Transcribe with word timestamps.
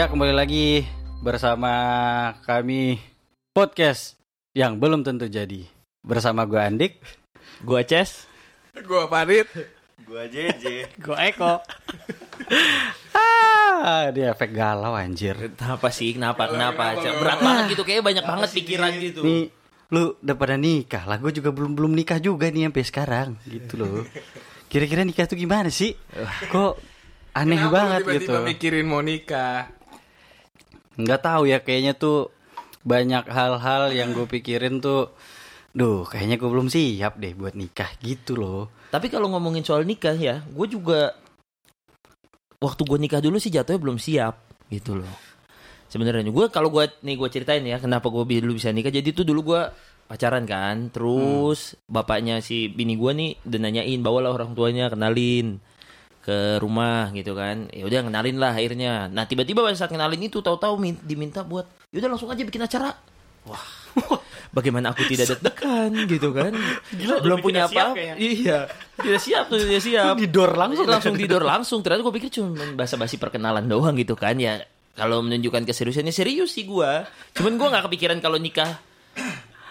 Ya 0.00 0.08
kembali 0.08 0.32
lagi 0.32 0.88
bersama 1.20 1.68
kami 2.48 2.96
podcast 3.52 4.16
yang 4.56 4.80
belum 4.80 5.04
tentu 5.04 5.28
jadi 5.28 5.68
bersama 6.00 6.48
gue 6.48 6.56
Andik. 6.56 7.04
Gua 7.60 7.84
Ces. 7.84 8.24
Gua 8.80 9.04
Farid. 9.12 9.44
Gua 10.08 10.24
JJ. 10.24 10.88
Gua 11.04 11.20
Eko. 11.20 11.60
Ah, 13.12 14.08
dia 14.08 14.32
efek 14.32 14.56
galau 14.56 14.96
anjir. 14.96 15.36
Kenapa 15.36 15.92
sih? 15.92 16.16
Kenapa? 16.16 16.48
Kenapa? 16.48 16.96
kenapa? 16.96 17.20
Berat 17.20 17.40
banget 17.44 17.64
gitu. 17.76 17.82
Kayaknya 17.84 18.04
banyak 18.08 18.24
banget 18.24 18.50
pikiran 18.56 18.92
gitu. 19.04 19.20
Nih, 19.20 19.52
lu 19.92 20.16
udah 20.16 20.36
pada 20.40 20.56
nikah 20.56 21.04
lah. 21.04 21.20
Gue 21.20 21.36
juga 21.36 21.52
belum 21.52 21.76
belum 21.76 21.92
nikah 21.92 22.24
juga 22.24 22.48
nih 22.48 22.72
sampai 22.72 22.84
sekarang, 22.88 23.28
gitu 23.44 23.76
loh. 23.76 24.08
Kira-kira 24.72 25.04
nikah 25.04 25.28
tuh 25.28 25.36
gimana 25.36 25.68
sih? 25.68 25.92
Kok 26.56 26.88
aneh 27.36 27.60
Kenapa 27.60 27.74
banget 27.76 28.00
tiba-tiba 28.08 28.40
gitu. 28.40 28.48
mikirin 28.48 28.86
mau 28.88 29.04
nikah? 29.04 29.76
Nggak 31.04 31.22
tahu 31.24 31.48
ya, 31.48 31.58
kayaknya 31.60 31.96
tuh 31.96 32.30
banyak 32.80 33.28
hal-hal 33.28 33.92
yang 33.92 34.16
gue 34.16 34.24
pikirin 34.24 34.80
tuh. 34.80 35.12
Duh, 35.70 36.02
kayaknya 36.02 36.34
gue 36.34 36.50
belum 36.50 36.66
siap 36.66 37.20
deh 37.22 37.30
buat 37.36 37.54
nikah 37.54 37.94
gitu 38.02 38.34
loh. 38.34 38.72
Tapi 38.90 39.06
kalau 39.06 39.30
ngomongin 39.30 39.62
soal 39.62 39.86
nikah 39.86 40.18
ya, 40.18 40.42
gue 40.42 40.66
juga 40.66 41.14
waktu 42.58 42.82
gue 42.82 42.98
nikah 42.98 43.22
dulu 43.22 43.38
sih 43.38 43.54
jatuhnya 43.54 43.78
belum 43.78 43.98
siap 44.02 44.66
gitu 44.66 44.98
loh. 44.98 45.14
Sebenarnya 45.86 46.26
gue 46.26 46.46
kalau 46.50 46.70
gue 46.74 46.86
nih 47.06 47.14
gue 47.18 47.28
ceritain 47.30 47.62
ya 47.62 47.78
kenapa 47.78 48.10
gue 48.10 48.22
dulu 48.22 48.58
bisa 48.58 48.74
nikah. 48.74 48.90
Jadi 48.90 49.14
tuh 49.14 49.22
dulu 49.22 49.54
gue 49.54 49.62
pacaran 50.10 50.42
kan, 50.42 50.90
terus 50.90 51.78
bapaknya 51.86 52.42
si 52.42 52.66
bini 52.66 52.98
gue 52.98 53.12
nih 53.14 53.30
udah 53.46 53.60
nanyain 53.62 54.00
bawalah 54.02 54.34
orang 54.34 54.58
tuanya 54.58 54.90
kenalin 54.90 55.62
ke 56.20 56.58
rumah 56.58 57.08
gitu 57.10 57.32
kan. 57.32 57.68
Ya 57.72 57.84
udah 57.84 58.04
kenalin 58.04 58.36
lah 58.36 58.52
akhirnya. 58.52 59.08
Nah 59.08 59.24
tiba-tiba 59.24 59.60
pada 59.60 59.74
saat 59.74 59.88
kenalin 59.88 60.20
itu 60.20 60.38
tahu-tahu 60.38 60.76
min- 60.76 61.00
diminta 61.00 61.40
buat, 61.40 61.64
yaudah 61.90 62.10
langsung 62.12 62.28
aja 62.28 62.40
bikin 62.40 62.60
acara. 62.60 62.92
Wah, 63.48 63.64
bagaimana 64.56 64.92
aku 64.92 65.08
tidak 65.08 65.32
deg-degan 65.32 65.90
gitu 66.04 66.28
kan? 66.30 66.52
Belum 67.24 67.40
punya 67.40 67.64
apa? 67.64 67.96
Iya, 68.14 68.68
tidak 69.00 69.20
siap 69.20 69.48
tuh, 69.48 69.64
tidak 69.64 69.80
siap. 69.80 70.14
Didor 70.20 70.52
langsung. 70.52 70.84
langsung 70.84 71.16
tidur 71.16 71.40
langsung. 71.40 71.80
Ternyata 71.80 72.04
gue 72.04 72.14
pikir 72.20 72.28
cuma 72.30 72.52
basa-basi 72.76 73.16
perkenalan 73.16 73.64
doang 73.64 73.96
gitu 73.96 74.12
kan 74.12 74.36
ya. 74.36 74.60
Kalau 74.92 75.24
menunjukkan 75.24 75.64
keseriusannya 75.64 76.12
serius 76.12 76.52
sih 76.52 76.68
gue. 76.68 76.92
Cuman 77.32 77.56
gue 77.56 77.68
nggak 77.72 77.84
kepikiran 77.88 78.18
kalau 78.20 78.36
nikah 78.36 78.76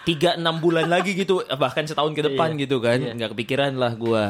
tiga 0.02 0.34
enam 0.34 0.58
bulan 0.58 0.90
lagi 0.90 1.14
gitu, 1.14 1.44
bahkan 1.54 1.86
setahun 1.86 2.10
ke 2.10 2.24
depan 2.24 2.56
Iya, 2.56 2.66
gitu 2.66 2.80
kan, 2.80 2.98
iya. 2.98 3.12
nggak 3.14 3.30
kepikiran 3.36 3.76
lah 3.76 3.92
gue. 3.94 4.24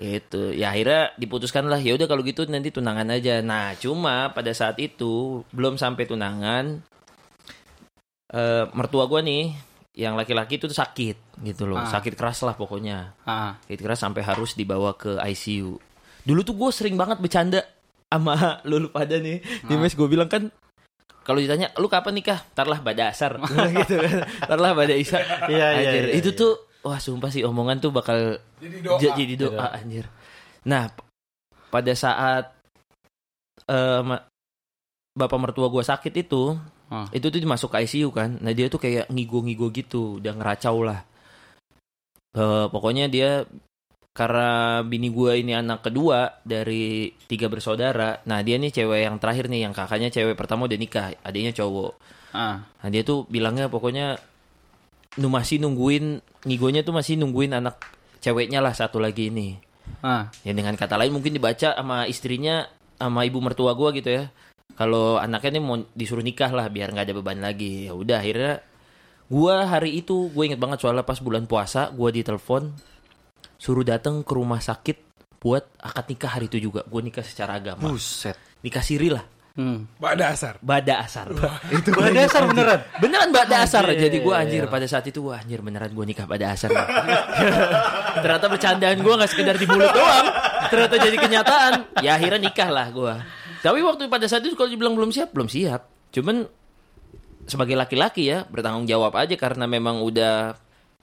Itu 0.00 0.56
ya 0.56 0.72
akhirnya 0.72 1.12
diputuskan 1.14 1.68
lah 1.68 1.76
ya 1.76 1.92
udah 1.92 2.08
kalau 2.08 2.24
gitu 2.24 2.48
nanti 2.48 2.72
tunangan 2.72 3.04
aja. 3.12 3.44
Nah 3.44 3.76
cuma 3.76 4.32
pada 4.32 4.48
saat 4.50 4.80
itu 4.80 5.44
belum 5.52 5.76
sampai 5.76 6.08
tunangan, 6.08 6.80
eh 8.30 8.64
mertua 8.72 9.04
gue 9.04 9.20
nih 9.20 9.44
yang 9.92 10.14
laki-laki 10.16 10.56
itu 10.56 10.70
sakit 10.70 11.42
gitu 11.44 11.68
loh, 11.68 11.76
Ah. 11.82 11.90
sakit 11.90 12.14
keras 12.16 12.40
lah 12.46 12.54
pokoknya. 12.54 13.12
Ah, 13.26 13.58
Sakit 13.66 13.80
keras 13.82 14.00
sampai 14.00 14.22
harus 14.24 14.54
dibawa 14.54 14.94
ke 14.94 15.18
ICU. 15.20 15.76
Dulu 16.24 16.40
tuh 16.40 16.54
gue 16.56 16.70
sering 16.70 16.94
banget 16.96 17.18
bercanda 17.18 17.60
sama 18.08 18.34
lu, 18.68 18.80
lu 18.80 18.88
pada 18.88 19.18
nih. 19.18 19.42
Nih 19.68 19.76
Ah. 19.76 19.80
mes 19.82 19.92
gue 19.92 20.08
bilang 20.08 20.30
kan 20.30 20.48
kalau 21.20 21.36
ditanya 21.36 21.68
lu 21.76 21.90
kapan 21.90 22.16
nikah? 22.16 22.40
Tarlah 22.56 22.80
pada 22.80 23.12
asar 23.12 23.36
gitu 23.84 24.00
kan. 24.00 24.24
Tarlah 24.48 24.72
pada 24.72 24.94
isa. 24.96 25.20
Iya, 25.50 25.66
iya, 25.76 25.90
Anjir, 25.90 26.04
iya, 26.08 26.16
itu 26.16 26.30
iya. 26.32 26.40
tuh 26.40 26.52
wah 26.80 26.96
sumpah 26.96 27.28
sih 27.28 27.42
omongan 27.42 27.78
tuh 27.78 27.90
bakal 27.90 28.38
Jadi 28.56 28.78
doa. 28.80 28.98
ja- 28.98 29.14
jadi 29.14 29.34
doa 29.36 29.66
anjir. 29.72 30.06
Nah, 30.64 30.88
pada 31.68 31.92
saat 31.92 32.52
eh, 33.64 34.00
ma- 34.00 34.24
bapak 35.12 35.38
mertua 35.38 35.68
gue 35.68 35.80
sakit 35.80 36.14
itu, 36.18 36.56
Ah. 36.88 37.06
itu 37.10 37.22
tuh 37.24 37.38
dimasuk 37.38 37.70
ke 37.70 37.84
ICU 37.84 38.10
kan. 38.10 38.34
Nah 38.36 38.50
dia 38.50 38.66
tuh 38.66 38.78
kayak 38.78 39.06
ngigo-ngigo 39.08 39.70
gitu, 39.70 40.18
udah 40.18 40.32
ngeracau 40.34 40.82
lah. 40.82 41.00
Eh, 42.30 42.66
pokoknya 42.66 43.06
dia 43.06 43.42
karena 44.10 44.80
bini 44.82 45.06
gue 45.08 45.38
ini 45.38 45.54
anak 45.54 45.86
kedua 45.86 46.42
dari 46.42 47.08
tiga 47.26 47.46
bersaudara. 47.46 48.18
Nah 48.26 48.42
dia 48.42 48.58
nih 48.58 48.70
cewek 48.72 49.06
yang 49.06 49.16
terakhir 49.18 49.46
nih, 49.46 49.66
yang 49.66 49.74
kakaknya 49.74 50.10
cewek 50.10 50.34
pertama 50.34 50.66
udah 50.66 50.78
nikah, 50.78 51.14
adiknya 51.22 51.54
cowok. 51.54 51.92
ah. 52.32 52.62
Nah 52.62 52.88
dia 52.88 53.02
tuh 53.02 53.26
bilangnya 53.26 53.66
pokoknya 53.66 54.18
nu 55.18 55.26
masih 55.26 55.58
nungguin 55.58 56.22
ngigonya 56.46 56.86
tuh 56.86 56.94
masih 56.94 57.18
nungguin 57.18 57.50
anak 57.56 57.82
ceweknya 58.22 58.62
lah 58.62 58.76
satu 58.76 59.02
lagi 59.02 59.32
ini. 59.32 59.58
Ah. 60.06 60.30
Ya 60.46 60.54
dengan 60.54 60.78
kata 60.78 60.94
lain 60.94 61.10
mungkin 61.10 61.34
dibaca 61.34 61.74
sama 61.74 62.06
istrinya 62.06 62.70
sama 62.94 63.26
ibu 63.26 63.42
mertua 63.42 63.74
gua 63.74 63.90
gitu 63.90 64.12
ya. 64.12 64.30
Kalau 64.78 65.18
anaknya 65.18 65.58
nih 65.58 65.62
mau 65.64 65.76
disuruh 65.96 66.22
nikah 66.22 66.54
lah 66.54 66.70
biar 66.70 66.94
nggak 66.94 67.10
ada 67.10 67.14
beban 67.16 67.42
lagi. 67.42 67.90
Ya 67.90 67.92
udah 67.96 68.22
akhirnya 68.22 68.62
gua 69.26 69.66
hari 69.66 69.98
itu 69.98 70.30
gue 70.30 70.44
inget 70.46 70.60
banget 70.62 70.82
soalnya 70.82 71.02
pas 71.02 71.18
bulan 71.18 71.46
puasa 71.50 71.90
gua 71.90 72.14
ditelepon 72.14 72.70
suruh 73.60 73.84
datang 73.84 74.22
ke 74.22 74.32
rumah 74.32 74.62
sakit 74.62 75.10
buat 75.40 75.64
akad 75.80 76.06
nikah 76.12 76.30
hari 76.38 76.46
itu 76.46 76.70
juga. 76.70 76.84
Gue 76.86 77.00
nikah 77.00 77.24
secara 77.24 77.58
agama. 77.58 77.88
Buset. 77.90 78.36
Nikah 78.60 78.84
siri 78.84 79.08
lah. 79.08 79.24
Hmm. 79.58 79.90
Mbak 79.98 80.14
dasar. 80.14 80.54
Bada 80.62 81.02
asar. 81.02 81.26
Itu 81.74 81.90
pada 81.90 82.10
dasar 82.14 82.46
beneran. 82.46 82.80
Beneran 83.02 83.28
pada 83.34 83.66
asar. 83.66 83.82
Anjir. 83.90 84.06
Jadi 84.06 84.16
gue 84.22 84.34
anjir 84.34 84.62
pada 84.70 84.86
saat 84.86 85.04
itu 85.10 85.26
wah 85.26 85.42
anjir 85.42 85.58
beneran 85.60 85.90
gue 85.90 86.04
nikah 86.06 86.24
pada 86.24 86.54
asar. 86.54 86.70
Ternyata 88.22 88.46
bercandaan 88.46 88.98
gue 89.02 89.14
nggak 89.14 89.30
sekedar 89.30 89.58
di 89.58 89.66
mulut 89.66 89.90
doang. 89.90 90.26
Ternyata 90.70 90.94
jadi 91.02 91.16
kenyataan. 91.18 91.72
Ya 92.00 92.14
akhirnya 92.14 92.40
nikah 92.46 92.70
lah 92.70 92.88
gue. 92.94 93.14
Tapi 93.60 93.78
waktu 93.84 94.08
pada 94.08 94.24
saat 94.30 94.46
itu 94.46 94.56
kalau 94.56 94.70
dibilang 94.70 94.94
belum 94.96 95.10
siap, 95.12 95.34
belum 95.34 95.50
siap. 95.50 95.84
Cuman 96.14 96.46
sebagai 97.44 97.74
laki-laki 97.74 98.30
ya 98.30 98.46
bertanggung 98.46 98.86
jawab 98.86 99.18
aja 99.18 99.34
karena 99.34 99.66
memang 99.66 100.00
udah 100.06 100.54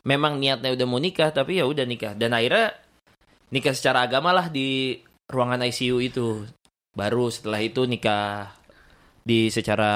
memang 0.08 0.40
niatnya 0.40 0.72
udah 0.72 0.86
mau 0.88 1.02
nikah 1.02 1.36
tapi 1.36 1.60
ya 1.60 1.68
udah 1.68 1.84
nikah 1.84 2.16
dan 2.16 2.32
akhirnya 2.32 2.72
nikah 3.52 3.76
secara 3.76 4.08
agama 4.08 4.32
lah 4.32 4.48
di 4.48 4.96
ruangan 5.28 5.68
ICU 5.68 5.98
itu. 6.00 6.48
Baru 6.98 7.30
setelah 7.30 7.62
itu 7.62 7.86
nikah 7.86 8.50
di 9.22 9.48
secara 9.48 9.92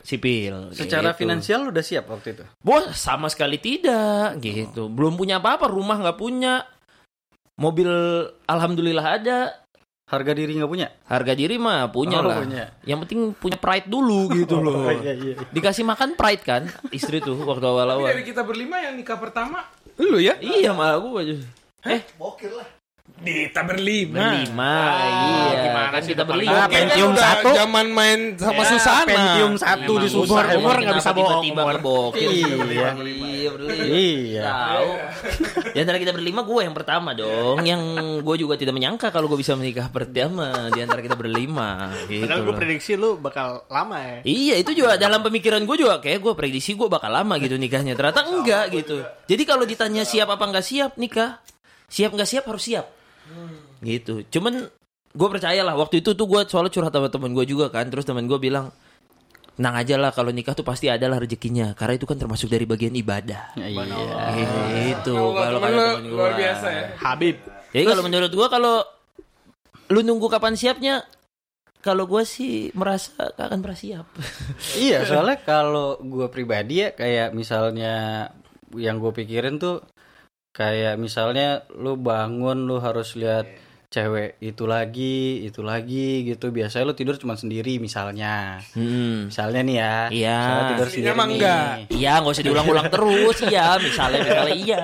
sipil. 0.00 0.74
Secara 0.74 1.14
gitu. 1.14 1.20
finansial 1.22 1.62
lu 1.62 1.70
udah 1.70 1.84
siap 1.84 2.10
waktu 2.10 2.34
itu? 2.34 2.44
Wah, 2.60 2.90
sama 2.90 3.28
sekali 3.28 3.56
tidak 3.56 4.42
gitu. 4.42 4.90
Belum 4.90 5.14
punya 5.14 5.38
apa-apa, 5.38 5.70
rumah 5.70 5.94
nggak 5.94 6.18
punya. 6.18 6.66
Mobil 7.54 7.86
alhamdulillah 8.44 9.06
ada. 9.14 9.38
Harga 10.04 10.36
diri 10.36 10.58
nggak 10.58 10.68
punya? 10.68 10.92
Harga 11.06 11.32
diri 11.32 11.56
mah 11.56 11.88
punya 11.88 12.20
Oh, 12.20 12.26
lah. 12.26 12.36
punya. 12.36 12.64
Yang 12.82 12.98
penting 13.06 13.20
punya 13.32 13.56
pride 13.56 13.88
dulu 13.88 14.28
gitu 14.34 14.60
loh. 14.64 14.90
iya, 14.90 15.12
iya. 15.14 15.34
Dikasih 15.48 15.80
makan 15.80 16.12
pride 16.12 16.42
kan 16.42 16.62
istri 16.90 17.20
tuh 17.20 17.38
waktu 17.38 17.62
Tapi 17.62 17.72
awal-awal. 17.72 18.10
dari 18.10 18.20
kita 18.20 18.42
berlima 18.42 18.80
yang 18.80 18.98
nikah 18.98 19.16
pertama 19.16 19.64
lu 19.96 20.18
ya? 20.18 20.36
Iya 20.36 20.74
malah 20.74 20.98
gue 20.98 21.10
aja. 21.14 21.34
Eh, 21.86 22.00
Kita 23.24 23.64
berlima. 23.64 24.20
berlima. 24.20 24.74
Ah, 24.84 25.00
iya, 25.08 25.54
gimana 25.64 25.88
kan 25.96 26.00
sih 26.04 26.10
kita 26.12 26.24
berlima. 26.28 26.68
Pentium 26.68 27.12
satu. 27.16 27.48
Zaman 27.56 27.86
main 27.88 28.20
sama 28.36 28.62
Ya, 28.64 28.68
Susana. 28.68 29.08
Pentium 29.08 29.54
satu 29.56 29.92
di 29.96 30.08
emang 30.12 30.56
Umur 30.60 30.76
nggak 30.84 30.96
bisa 31.00 31.12
bohong. 31.16 31.40
Tiba-tiba 31.40 31.62
Umur. 31.64 31.74
ngebokir. 31.80 32.28
Iya. 32.28 32.88
Iya, 33.00 33.48
berlima. 33.56 33.84
Iya. 33.88 34.42
Tahu. 34.44 34.90
Di 35.72 35.78
antara 35.80 35.98
kita 36.00 36.12
berlima 36.12 36.40
gue 36.44 36.60
yang 36.68 36.76
pertama 36.76 37.10
dong. 37.16 37.56
Yang 37.64 37.82
gue 38.20 38.36
juga 38.40 38.54
tidak 38.60 38.74
menyangka 38.76 39.08
kalau 39.08 39.26
gue 39.32 39.38
bisa 39.40 39.56
menikah 39.56 39.88
pertama 39.88 40.68
di 40.68 40.80
antara 40.84 41.00
kita 41.00 41.16
berlima. 41.16 41.92
Gitu 42.04 42.28
Padahal 42.28 42.44
gue 42.44 42.54
prediksi 42.60 42.92
lu 43.00 43.16
bakal 43.16 43.64
lama 43.72 43.98
ya. 44.00 44.16
Iya 44.24 44.54
itu 44.60 44.76
juga 44.76 45.00
dalam 45.00 45.24
pemikiran 45.24 45.64
gue 45.64 45.76
juga 45.80 46.00
kayak 46.04 46.20
gue 46.20 46.32
prediksi 46.36 46.76
gue 46.76 46.88
bakal 46.92 47.08
lama 47.08 47.40
gitu 47.40 47.56
nikahnya. 47.56 47.96
Ternyata 47.96 48.20
enggak 48.28 48.64
gitu. 48.72 49.00
Jadi 49.24 49.42
kalau 49.48 49.64
ditanya 49.64 50.04
siap 50.04 50.28
apa 50.28 50.44
enggak 50.44 50.66
siap 50.66 50.96
nikah, 51.00 51.40
siap 51.88 52.12
nggak 52.12 52.28
siap 52.28 52.44
harus 52.44 52.64
siap. 52.68 52.86
Gitu. 53.84 54.24
Cuman 54.28 54.68
gue 55.14 55.28
percaya 55.30 55.62
lah 55.62 55.78
waktu 55.78 56.02
itu 56.02 56.16
tuh 56.18 56.26
gue 56.26 56.40
soalnya 56.48 56.72
curhat 56.72 56.92
sama 56.92 57.08
temen 57.12 57.30
gue 57.32 57.44
juga 57.46 57.68
kan. 57.68 57.86
Terus 57.88 58.04
temen 58.08 58.24
gue 58.24 58.38
bilang, 58.40 58.72
tenang 59.54 59.76
aja 59.78 59.94
lah 59.94 60.10
kalau 60.10 60.34
nikah 60.34 60.56
tuh 60.56 60.66
pasti 60.66 60.90
ada 60.90 61.06
lah 61.06 61.20
rezekinya. 61.20 61.76
Karena 61.78 61.94
itu 62.00 62.06
kan 62.08 62.18
termasuk 62.18 62.50
dari 62.50 62.66
bagian 62.66 62.94
ibadah. 62.94 63.54
Ya, 63.54 63.66
iya. 63.68 63.84
Gitu. 64.92 65.14
Allah, 65.14 65.42
Kalau 65.48 65.58
kata 65.60 65.72
lu 65.72 65.80
temen 65.80 66.06
luar 66.10 66.32
biasa 66.34 66.66
ya. 66.68 66.84
Habib. 66.98 67.36
Jadi 67.74 67.84
kalau 67.90 68.02
menurut 68.06 68.32
gua 68.32 68.46
kalau 68.46 68.74
lu 69.90 70.00
nunggu 70.00 70.30
kapan 70.30 70.54
siapnya, 70.54 71.04
kalau 71.84 72.08
gua 72.08 72.24
sih 72.24 72.72
merasa 72.72 73.12
gak 73.36 73.46
akan 73.50 73.60
pernah 73.60 73.78
siap. 73.78 74.06
Iya, 74.84 75.06
soalnya 75.06 75.38
kalau 75.44 76.00
gue 76.02 76.26
pribadi 76.32 76.82
ya 76.82 76.96
kayak 76.96 77.36
misalnya 77.36 78.26
yang 78.74 78.98
gue 78.98 79.12
pikirin 79.14 79.62
tuh 79.62 79.86
kayak 80.54 80.94
misalnya 81.02 81.66
lu 81.74 81.98
bangun 81.98 82.64
lu 82.64 82.78
harus 82.78 83.18
lihat 83.18 83.50
cewek 83.94 84.42
itu 84.42 84.66
lagi, 84.66 85.46
itu 85.46 85.62
lagi 85.62 86.26
gitu. 86.26 86.50
Biasanya 86.50 86.90
lu 86.90 86.94
tidur 86.98 87.14
cuma 87.14 87.38
sendiri 87.38 87.78
misalnya. 87.78 88.58
Hmm. 88.74 89.30
Misalnya 89.30 89.60
nih 89.62 89.76
ya. 89.78 89.94
Iya. 90.10 90.38
tidur 90.74 90.88
Aslinya 90.90 91.14
sendiri 91.14 91.14
nih. 91.14 91.30
enggak. 91.38 91.66
Iya, 91.94 92.12
nggak 92.18 92.34
usah 92.34 92.44
diulang-ulang 92.46 92.88
terus. 92.90 93.36
Iya, 93.46 93.66
misalnya 93.78 94.18
misalnya 94.26 94.56
iya. 94.58 94.82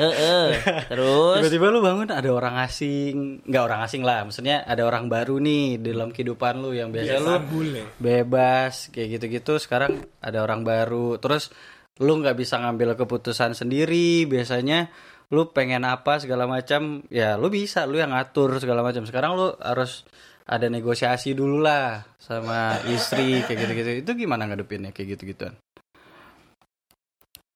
Heeh. 0.00 0.46
Terus 0.88 1.36
Tiba-tiba 1.44 1.66
lu 1.68 1.80
bangun 1.84 2.08
ada 2.08 2.30
orang 2.32 2.56
asing, 2.64 3.44
nggak 3.44 3.62
orang 3.68 3.80
asing 3.84 4.00
lah, 4.00 4.24
maksudnya 4.24 4.64
ada 4.64 4.82
orang 4.88 5.12
baru 5.12 5.36
nih 5.36 5.76
dalam 5.84 6.08
kehidupan 6.08 6.64
lu 6.64 6.72
yang 6.72 6.88
biasa 6.88 7.20
lu 7.20 7.36
bule. 7.44 7.82
bebas 8.00 8.88
kayak 8.88 9.20
gitu-gitu. 9.20 9.60
Sekarang 9.60 10.08
ada 10.24 10.40
orang 10.40 10.64
baru, 10.64 11.20
terus 11.20 11.52
lu 12.00 12.22
nggak 12.22 12.38
bisa 12.38 12.56
ngambil 12.62 12.96
keputusan 12.96 13.52
sendiri. 13.52 14.24
Biasanya 14.24 14.88
lu 15.32 15.52
pengen 15.52 15.84
apa 15.84 16.20
segala 16.20 16.48
macam, 16.48 17.04
ya 17.12 17.36
lu 17.36 17.52
bisa, 17.52 17.84
lu 17.84 18.00
yang 18.00 18.14
ngatur 18.14 18.56
segala 18.62 18.80
macam. 18.80 19.04
Sekarang 19.04 19.36
lu 19.36 19.52
harus 19.60 20.06
ada 20.46 20.66
negosiasi 20.66 21.32
dulu 21.36 21.62
lah 21.62 22.04
sama 22.18 22.80
istri 22.88 23.44
kayak 23.44 23.58
gitu-gitu. 23.66 23.90
Itu 24.06 24.10
gimana 24.16 24.48
ngadepinnya 24.48 24.90
kayak 24.94 25.18
gitu-gituan? 25.18 25.54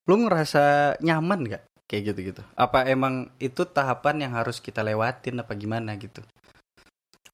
Lu 0.06 0.22
ngerasa 0.22 0.96
nyaman 1.02 1.50
gak 1.50 1.64
kayak 1.90 2.14
gitu-gitu? 2.14 2.42
Apa 2.54 2.86
emang 2.86 3.34
itu 3.42 3.66
tahapan 3.66 4.26
yang 4.26 4.32
harus 4.38 4.62
kita 4.62 4.86
lewatin 4.86 5.42
apa 5.42 5.52
gimana 5.58 5.98
gitu? 5.98 6.22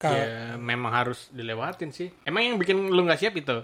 Ya, 0.03 0.59
memang 0.59 0.91
harus 0.91 1.31
dilewatin 1.31 1.95
sih. 1.95 2.11
Emang 2.27 2.43
yang 2.43 2.59
bikin 2.59 2.75
lu 2.75 3.07
nggak 3.07 3.23
siap 3.23 3.39
itu? 3.39 3.63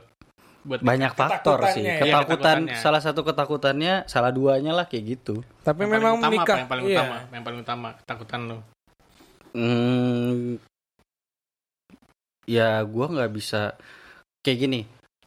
Buat 0.60 0.84
Banyak 0.84 1.14
faktor 1.16 1.64
sih. 1.72 1.88
Ya. 1.88 2.04
Iya, 2.04 2.20
Ketakutan 2.20 2.68
ketakutannya. 2.68 2.82
salah 2.84 3.02
satu 3.02 3.22
ketakutannya 3.24 3.94
salah 4.12 4.32
duanya 4.36 4.76
lah 4.76 4.86
kayak 4.92 5.04
gitu. 5.18 5.40
tapi 5.64 5.88
Yang 5.88 5.90
paling 5.90 5.96
memang 5.96 6.14
utama 6.20 6.32
menikah 6.32 6.56
apa 6.56 6.60
yang 6.60 6.70
paling 6.70 6.86
iya. 6.86 6.98
utama, 7.00 7.18
yang 7.32 7.44
paling 7.44 7.60
utama 7.64 7.88
ketakutan 8.04 8.40
lu. 8.46 8.58
Hmm, 9.50 10.62
ya 12.46 12.70
gua 12.86 13.06
nggak 13.10 13.32
bisa 13.32 13.62
kayak 14.44 14.60
gini. 14.60 14.82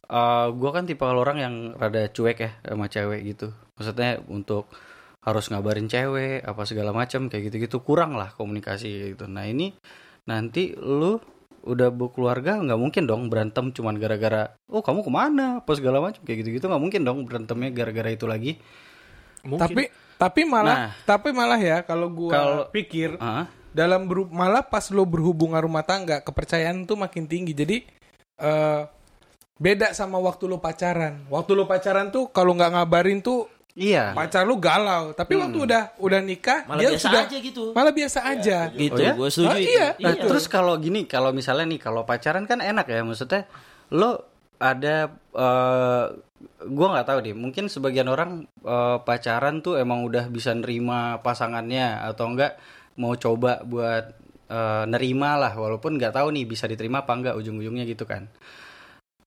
Eh 0.05 0.47
gua 0.53 0.69
kan 0.69 0.85
tipe 0.85 1.03
orang 1.03 1.37
yang 1.41 1.55
rada 1.75 2.05
cuek 2.13 2.37
ya 2.37 2.51
sama 2.61 2.85
cewek 2.85 3.21
gitu. 3.33 3.47
Maksudnya 3.73 4.21
untuk 4.29 4.69
harus 5.23 5.47
ngabarin 5.49 5.87
cewek 5.87 6.43
apa 6.43 6.61
segala 6.67 6.91
macam 6.91 7.31
kayak 7.31 7.49
gitu-gitu 7.49 7.79
kurang 7.81 8.19
lah 8.19 8.35
komunikasi 8.35 9.15
gitu. 9.15 9.25
Nah 9.31 9.47
ini 9.47 9.71
nanti 10.27 10.75
lu 10.75 11.19
udah 11.63 11.87
berkeluarga 11.89 12.59
nggak 12.59 12.75
mungkin 12.75 13.03
dong 13.03 13.27
berantem 13.27 13.71
cuman 13.71 13.95
gara-gara 13.95 14.51
oh 14.67 14.79
kamu 14.79 14.99
ke 14.99 15.09
mana 15.09 15.45
apa 15.59 15.71
segala 15.73 15.99
macam 15.99 16.19
kayak 16.21 16.43
gitu-gitu 16.43 16.65
nggak 16.65 16.81
mungkin 16.81 17.01
dong 17.01 17.23
berantemnya 17.23 17.71
gara-gara 17.71 18.09
itu 18.09 18.25
lagi. 18.25 18.59
Mungkin. 19.41 19.59
tapi 19.59 19.83
tapi 20.15 20.41
malah 20.43 20.75
Nah. 20.77 20.91
tapi 21.03 21.29
malah 21.31 21.57
ya 21.57 21.83
kalau 21.83 22.07
gua 22.07 22.31
Kalau- 22.31 22.67
pikir 22.69 23.15
Ah, 23.17 23.47
dalam 23.69 24.05
beru- 24.05 24.27
malah 24.29 24.61
pas 24.61 24.87
lo 24.87 25.03
berhubungan 25.03 25.59
rumah 25.59 25.83
tangga 25.83 26.19
kepercayaan 26.19 26.83
tuh 26.83 26.95
makin 26.95 27.25
tinggi 27.25 27.51
jadi 27.51 27.77
eh 28.35 28.81
beda 29.53 29.91
sama 29.91 30.17
waktu 30.17 30.45
lo 30.45 30.57
pacaran 30.57 31.23
waktu 31.27 31.51
lo 31.53 31.63
pacaran 31.63 32.09
tuh 32.09 32.27
kalau 32.27 32.51
nggak 32.53 32.71
ngabarin 32.73 33.19
tuh 33.19 33.47
iya. 33.73 34.13
pacar 34.13 34.45
lo 34.45 34.57
galau 34.57 35.11
tapi 35.17 35.33
waktu 35.33 35.57
udah 35.57 35.97
udah 35.97 36.19
nikah 36.21 36.65
malah 36.69 36.81
dia 36.81 36.89
biasa 36.93 37.05
sudah 37.09 37.21
aja 37.25 37.37
gitu. 37.41 37.63
malah 37.73 37.93
biasa 37.93 38.19
aja 38.23 38.57
Gitu, 38.73 38.95
Oh 38.95 39.05
ya? 39.05 39.13
gue 39.13 39.29
setuju. 39.29 39.49
Ah, 39.49 39.59
itu. 39.59 39.69
iya. 39.73 39.87
Nah, 40.01 40.13
terus 40.17 40.45
kalau 40.49 40.73
gini, 40.77 41.05
kalau 41.05 41.29
misalnya 41.29 41.65
nih, 41.69 41.79
kalau 41.81 42.01
pacaran 42.05 42.45
kan 42.49 42.61
enak 42.61 42.85
ya, 42.89 43.01
maksudnya 43.05 43.45
lo 43.93 44.25
ada, 44.57 45.11
eh 45.13 46.05
gua 46.67 46.87
nggak 46.95 47.07
tahu 47.07 47.17
deh, 47.23 47.35
mungkin 47.35 47.67
sebagian 47.67 48.07
orang 48.09 48.47
eh, 48.63 48.97
pacaran 49.03 49.59
tuh 49.59 49.77
emang 49.79 50.03
udah 50.07 50.27
bisa 50.31 50.51
nerima 50.55 51.19
pasangannya 51.21 52.01
atau 52.03 52.31
enggak 52.33 52.57
mau 52.99 53.13
coba 53.15 53.61
buat 53.63 54.05
eh, 54.49 54.83
nerima 54.89 55.35
lah, 55.37 55.53
walaupun 55.53 55.97
nggak 55.99 56.13
tahu 56.17 56.33
nih 56.33 56.45
bisa 56.49 56.65
diterima 56.67 57.05
apa 57.05 57.13
enggak 57.13 57.35
ujung-ujungnya 57.37 57.85
gitu 57.85 58.05
kan. 58.09 58.27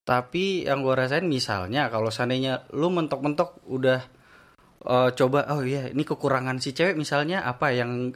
Tapi 0.07 0.67
yang 0.67 0.87
gua 0.87 0.95
rasain 1.03 1.27
misalnya 1.27 1.91
kalau 1.91 2.11
seandainya 2.15 2.63
lu 2.75 2.89
mentok-mentok 2.95 3.59
udah 3.67 4.07
eh, 4.87 5.11
coba, 5.19 5.51
oh 5.53 5.63
iya 5.67 5.91
ini 5.91 6.03
kekurangan 6.07 6.63
si 6.63 6.71
cewek 6.73 6.95
misalnya 6.95 7.43
apa 7.45 7.75
yang 7.75 8.15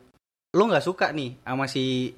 lu 0.50 0.62
nggak 0.66 0.82
suka 0.82 1.14
nih 1.14 1.38
sama 1.46 1.66
si 1.70 2.10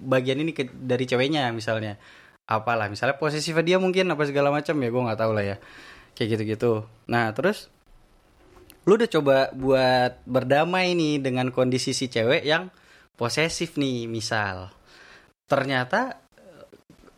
bagian 0.00 0.40
ini 0.40 0.52
ke- 0.56 0.72
dari 0.72 1.04
ceweknya 1.08 1.50
misalnya. 1.52 1.96
Apalah 2.44 2.92
misalnya 2.92 3.16
posesifnya 3.16 3.64
dia 3.64 3.78
mungkin 3.80 4.12
apa 4.12 4.28
segala 4.28 4.52
macam 4.52 4.76
ya 4.76 4.88
gue 4.92 5.02
nggak 5.08 5.20
tahu 5.20 5.32
lah 5.32 5.44
ya. 5.44 5.56
Kayak 6.14 6.28
gitu 6.38 6.42
gitu 6.56 6.72
nah 7.10 7.28
terus 7.34 7.68
lu 8.84 9.00
udah 9.00 9.08
coba 9.08 9.36
buat 9.56 10.12
berdamai 10.28 10.92
nih 10.92 11.24
dengan 11.24 11.48
kondisi 11.48 11.96
si 11.96 12.12
cewek 12.12 12.44
yang 12.44 12.68
posesif 13.16 13.80
nih 13.80 14.04
misal. 14.04 14.68
Ternyata 15.48 16.20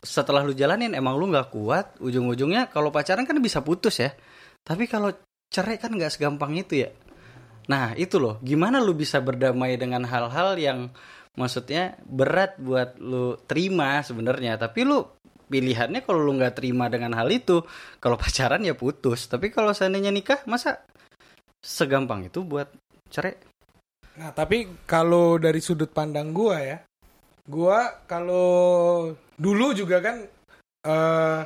setelah 0.06 0.46
lu 0.46 0.54
jalanin 0.54 0.94
emang 0.94 1.18
lu 1.18 1.26
nggak 1.26 1.50
kuat. 1.50 1.98
Ujung-ujungnya 1.98 2.70
kalau 2.70 2.94
pacaran 2.94 3.26
kan 3.26 3.34
bisa 3.42 3.66
putus 3.66 3.98
ya. 3.98 4.14
Tapi 4.62 4.86
kalau 4.86 5.10
cerai 5.50 5.76
kan 5.78 5.94
nggak 5.94 6.12
segampang 6.12 6.54
itu 6.58 6.86
ya? 6.86 6.90
Nah 7.66 7.94
itu 7.98 8.22
loh, 8.22 8.38
gimana 8.42 8.78
lu 8.78 8.94
bisa 8.94 9.18
berdamai 9.18 9.74
dengan 9.74 10.06
hal-hal 10.06 10.54
yang 10.58 10.90
maksudnya 11.34 11.98
berat 12.06 12.56
buat 12.56 12.96
lu 13.02 13.36
terima 13.44 14.00
sebenarnya, 14.00 14.56
tapi 14.56 14.86
lu 14.86 15.02
pilihannya 15.46 16.02
kalau 16.02 16.22
lu 16.22 16.38
nggak 16.38 16.58
terima 16.58 16.86
dengan 16.86 17.14
hal 17.18 17.28
itu, 17.30 17.62
kalau 17.98 18.14
pacaran 18.22 18.62
ya 18.62 18.74
putus, 18.78 19.26
tapi 19.26 19.50
kalau 19.50 19.74
seandainya 19.74 20.14
nikah 20.14 20.42
masa 20.46 20.82
segampang 21.60 22.26
itu 22.30 22.46
buat 22.46 22.70
cerai? 23.10 23.34
Nah, 24.16 24.32
tapi 24.32 24.86
kalau 24.88 25.36
dari 25.36 25.60
sudut 25.60 25.92
pandang 25.92 26.32
gua 26.32 26.56
ya, 26.62 26.78
gua 27.44 28.00
kalau 28.08 29.12
dulu 29.36 29.76
juga 29.76 30.00
kan 30.00 30.16
eh 30.86 31.42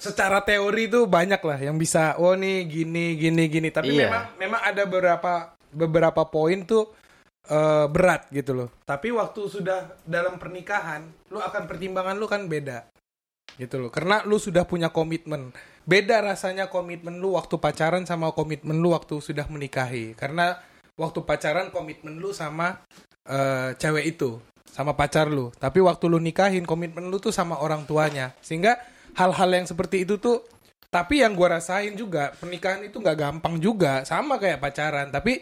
secara 0.00 0.40
teori 0.40 0.88
tuh 0.88 1.04
banyak 1.04 1.38
lah 1.44 1.58
yang 1.60 1.76
bisa 1.76 2.16
oh 2.16 2.32
nih 2.32 2.64
gini 2.64 3.20
gini 3.20 3.44
gini, 3.52 3.68
tapi 3.68 3.92
Iya. 3.94 4.08
memang 4.08 4.24
memang 4.40 4.60
ada 4.64 4.82
beberapa 4.88 5.32
beberapa 5.70 6.22
poin 6.26 6.64
tuh 6.64 6.88
eh, 7.46 7.86
berat 7.86 8.26
gitu 8.32 8.56
loh. 8.56 8.68
Tapi 8.88 9.12
waktu 9.12 9.40
sudah 9.46 10.00
dalam 10.08 10.40
pernikahan, 10.40 11.04
lu 11.28 11.38
akan 11.38 11.68
pertimbangan 11.68 12.16
lu 12.16 12.26
kan 12.26 12.48
beda. 12.48 12.88
Gitu 13.58 13.76
loh. 13.76 13.90
Karena 13.92 14.24
lu 14.24 14.40
sudah 14.40 14.64
punya 14.64 14.88
komitmen. 14.88 15.52
Beda 15.84 16.22
rasanya 16.22 16.70
komitmen 16.70 17.18
lu 17.18 17.34
waktu 17.34 17.58
pacaran 17.58 18.06
sama 18.08 18.30
komitmen 18.32 18.78
lu 18.80 18.94
waktu 18.94 19.18
sudah 19.20 19.44
menikahi. 19.50 20.14
Karena 20.16 20.56
waktu 20.96 21.20
pacaran 21.26 21.68
komitmen 21.74 22.16
lu 22.22 22.30
sama 22.32 22.80
eh, 23.26 23.74
cewek 23.76 24.16
itu, 24.16 24.38
sama 24.70 24.94
pacar 24.94 25.26
lu. 25.28 25.50
Tapi 25.58 25.82
waktu 25.82 26.04
lu 26.08 26.22
nikahin 26.22 26.64
komitmen 26.64 27.10
lu 27.10 27.18
tuh 27.18 27.34
sama 27.34 27.58
orang 27.58 27.84
tuanya. 27.84 28.32
Sehingga 28.40 28.78
hal-hal 29.16 29.50
yang 29.50 29.66
seperti 29.66 30.06
itu 30.06 30.18
tuh 30.20 30.44
tapi 30.90 31.22
yang 31.22 31.38
gua 31.38 31.62
rasain 31.62 31.94
juga 31.94 32.34
pernikahan 32.34 32.82
itu 32.82 32.98
nggak 32.98 33.18
gampang 33.18 33.62
juga. 33.62 34.02
Sama 34.02 34.42
kayak 34.42 34.58
pacaran 34.58 35.14
tapi 35.14 35.38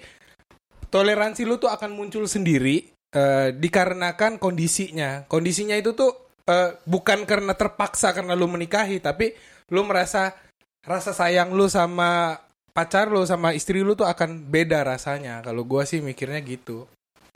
toleransi 0.93 1.49
lu 1.49 1.57
tuh 1.57 1.73
akan 1.73 1.97
muncul 1.97 2.29
sendiri 2.29 2.85
eh, 3.17 3.49
dikarenakan 3.57 4.37
kondisinya. 4.37 5.25
Kondisinya 5.25 5.73
itu 5.73 5.97
tuh 5.97 6.37
eh, 6.45 6.77
bukan 6.85 7.25
karena 7.25 7.57
terpaksa 7.57 8.13
karena 8.13 8.37
lu 8.37 8.45
menikahi 8.45 9.01
tapi 9.01 9.33
lu 9.73 9.89
merasa 9.89 10.37
rasa 10.85 11.17
sayang 11.17 11.57
lu 11.57 11.65
sama 11.69 12.37
pacar 12.77 13.09
lu 13.09 13.25
sama 13.25 13.57
istri 13.57 13.81
lu 13.81 13.97
tuh 13.97 14.05
akan 14.05 14.53
beda 14.53 14.85
rasanya. 14.85 15.41
Kalau 15.41 15.65
gua 15.65 15.89
sih 15.89 16.05
mikirnya 16.05 16.45
gitu. 16.45 16.85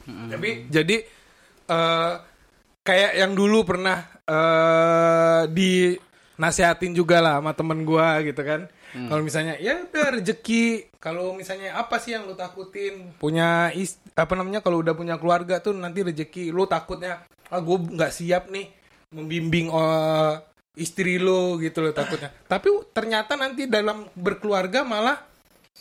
Tapi 0.05 0.69
jadi 0.69 1.01
eh 1.65 2.13
kayak 2.85 3.13
yang 3.17 3.33
dulu 3.33 3.65
pernah 3.65 4.05
eh 4.29 5.49
di 5.49 5.97
nasihatin 6.41 6.97
juga 6.97 7.21
lah 7.21 7.41
sama 7.41 7.53
temen 7.53 7.85
gua 7.85 8.21
gitu 8.25 8.41
kan. 8.41 8.69
Kalau 8.93 9.25
misalnya 9.25 9.57
ya 9.57 9.89
udah 9.89 10.21
rezeki, 10.21 10.93
kalau 11.01 11.33
misalnya 11.33 11.81
apa 11.81 11.97
sih 11.97 12.13
yang 12.13 12.29
lu 12.29 12.37
takutin? 12.37 13.17
Punya 13.17 13.73
is 13.73 13.97
apa 14.13 14.37
namanya 14.37 14.61
kalau 14.61 14.85
udah 14.85 14.93
punya 14.93 15.17
keluarga 15.17 15.65
tuh 15.65 15.73
nanti 15.73 16.05
rezeki 16.05 16.53
lu 16.53 16.69
takutnya 16.69 17.25
ah 17.53 17.61
gue 17.61 17.77
nggak 17.77 18.13
siap 18.13 18.49
nih 18.53 18.69
membimbing 19.13 19.73
eh, 19.73 20.35
istri 20.77 21.17
lu 21.17 21.57
gitu 21.61 21.81
loh 21.81 21.97
takutnya. 21.97 22.29
Tapi 22.49 22.69
ternyata 22.93 23.33
nanti 23.37 23.65
dalam 23.65 24.09
berkeluarga 24.13 24.85
malah 24.85 25.25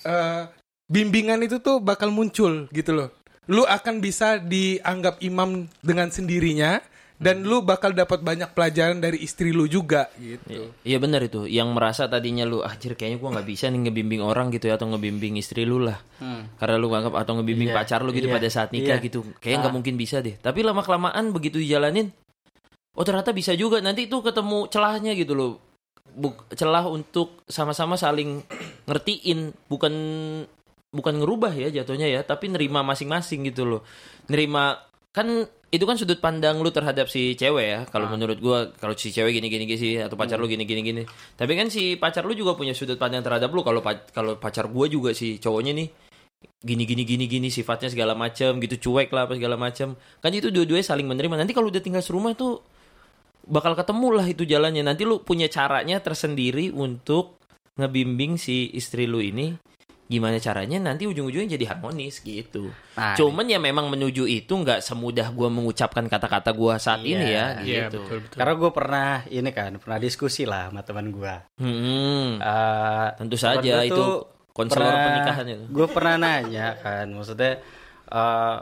eh, 0.08 0.48
bimbingan 0.88 1.44
itu 1.44 1.60
tuh 1.60 1.84
bakal 1.84 2.16
muncul 2.16 2.72
gitu 2.72 2.92
loh. 2.96 3.10
Lu 3.52 3.68
akan 3.68 4.00
bisa 4.00 4.40
dianggap 4.40 5.20
imam 5.20 5.68
dengan 5.84 6.08
sendirinya 6.08 6.80
dan 7.22 7.46
lu 7.46 7.62
bakal 7.62 7.94
dapat 7.94 8.26
banyak 8.26 8.50
pelajaran 8.58 8.98
dari 8.98 9.22
istri 9.22 9.54
lu 9.54 9.70
juga 9.70 10.10
gitu. 10.18 10.74
Iya 10.82 10.98
benar 10.98 11.22
itu. 11.22 11.46
Yang 11.46 11.70
merasa 11.70 12.10
tadinya 12.10 12.50
lu 12.50 12.66
anjir 12.66 12.98
kayaknya 12.98 13.22
gua 13.22 13.30
nggak 13.38 13.46
bisa 13.46 13.70
nih 13.70 13.86
ngebimbing 13.86 14.26
orang 14.26 14.50
gitu 14.50 14.74
ya 14.74 14.82
atau 14.82 14.90
ngebimbing 14.90 15.38
istri 15.38 15.62
lu 15.70 15.78
lah. 15.78 16.02
Karena 16.58 16.82
lu 16.82 16.90
nganggap 16.90 17.14
atau 17.14 17.38
ngebimbing 17.38 17.70
Iya, 17.70 17.78
pacar 17.78 18.02
lu 18.02 18.10
gitu 18.10 18.26
iya, 18.26 18.42
pada 18.42 18.50
saat 18.50 18.74
nikah 18.74 18.98
iya. 18.98 19.06
gitu. 19.06 19.22
Kayaknya 19.38 19.70
nggak 19.70 19.76
mungkin 19.78 19.96
bisa 20.02 20.18
deh. 20.26 20.34
Tapi 20.42 20.66
lama 20.66 20.82
kelamaan 20.82 21.30
begitu 21.30 21.62
dijalanin 21.62 22.10
oh 22.92 23.04
ternyata 23.08 23.32
bisa 23.32 23.56
juga 23.56 23.80
nanti 23.80 24.10
itu 24.10 24.18
ketemu 24.20 24.68
celahnya 24.68 25.14
gitu 25.14 25.38
loh. 25.38 25.62
Buk, 26.12 26.52
celah 26.58 26.90
untuk 26.92 27.46
sama-sama 27.48 27.96
saling 27.96 28.44
ngertiin 28.84 29.56
bukan 29.72 29.94
bukan 30.92 31.14
ngerubah 31.24 31.56
ya 31.56 31.72
jatuhnya 31.72 32.10
ya, 32.12 32.26
tapi 32.26 32.52
nerima 32.52 32.84
masing-masing 32.84 33.48
gitu 33.48 33.64
loh. 33.64 33.82
Nerima 34.28 34.76
kan 35.16 35.48
itu 35.72 35.88
kan 35.88 35.96
sudut 35.96 36.20
pandang 36.20 36.60
lu 36.60 36.68
terhadap 36.68 37.08
si 37.08 37.32
cewek 37.40 37.66
ya. 37.66 37.80
Kalau 37.88 38.06
Ah. 38.06 38.12
menurut 38.12 38.38
gua 38.44 38.76
kalau 38.76 38.92
si 39.00 39.08
cewek 39.16 39.40
gini 39.40 39.48
gini 39.48 39.64
gini 39.64 39.80
sih 39.80 39.94
atau 40.04 40.20
pacar 40.20 40.36
Hmm. 40.36 40.44
lu 40.44 40.52
gini 40.52 40.68
gini 40.68 40.82
gini. 40.84 41.04
Tapi 41.40 41.56
kan 41.56 41.72
si 41.72 41.96
pacar 41.96 42.28
lu 42.28 42.36
juga 42.36 42.60
punya 42.60 42.76
sudut 42.76 43.00
pandang 43.00 43.24
terhadap 43.24 43.48
lu. 43.56 43.64
Kalau 43.64 43.80
kalau 44.12 44.36
pacar 44.36 44.68
gua 44.68 44.92
juga 44.92 45.16
si 45.16 45.40
cowoknya 45.40 45.72
nih 45.72 45.88
gini 46.62 46.84
gini 46.84 47.04
gini 47.08 47.26
gini 47.26 47.48
sifatnya 47.48 47.88
segala 47.88 48.14
macam 48.14 48.60
gitu 48.60 48.76
cuek 48.78 49.10
lah 49.16 49.32
apa 49.32 49.40
segala 49.40 49.56
macam. 49.56 49.96
Kan 49.96 50.32
itu 50.36 50.52
dua-duanya 50.52 50.84
saling 50.84 51.08
menerima. 51.08 51.40
Nanti 51.40 51.56
kalau 51.56 51.72
udah 51.72 51.80
tinggal 51.80 52.04
serumah 52.04 52.36
tuh 52.36 52.60
bakal 53.48 53.72
ketemu 53.74 54.08
lah 54.12 54.28
itu 54.28 54.44
jalannya. 54.44 54.84
Nanti 54.84 55.08
lu 55.08 55.24
punya 55.24 55.48
caranya 55.48 56.04
tersendiri 56.04 56.70
untuk 56.76 57.40
ngebimbing 57.80 58.36
si 58.36 58.68
istri 58.76 59.08
lu 59.08 59.24
ini 59.24 59.56
gimana 60.12 60.36
caranya 60.38 60.76
nanti 60.78 61.08
ujung-ujungnya 61.08 61.56
jadi 61.56 61.72
harmonis 61.72 62.20
gitu. 62.20 62.68
Nah, 62.94 63.16
Cuman 63.16 63.48
ya 63.48 63.56
memang 63.58 63.88
menuju 63.88 64.28
itu 64.28 64.52
nggak 64.52 64.84
semudah 64.84 65.32
gua 65.32 65.48
mengucapkan 65.48 66.04
kata-kata 66.06 66.52
gua 66.52 66.76
saat 66.76 67.00
Iya, 67.00 67.08
ini 67.08 67.26
ya 67.26 67.46
Iya, 67.64 67.82
gitu. 67.88 68.04
betul 68.04 68.18
betul. 68.22 68.38
karena 68.38 68.54
gue 68.54 68.72
pernah 68.72 69.10
ini 69.26 69.50
kan 69.50 69.72
pernah 69.80 69.98
diskusi 69.98 70.44
lah 70.44 70.68
sama 70.68 70.84
teman 70.84 71.08
gue. 71.10 71.36
Hmm, 71.56 72.30
Eh, 72.38 73.08
tentu 73.16 73.40
saja 73.40 73.82
itu 73.82 74.04
konselor 74.52 74.84
pernah- 74.84 75.06
pernikahan 75.08 75.46
itu. 75.48 75.64
Gue 75.72 75.88
pernah 75.88 76.16
nanya 76.18 76.68
kan, 76.76 77.08
maksudnya 77.08 77.64
eh, 78.12 78.58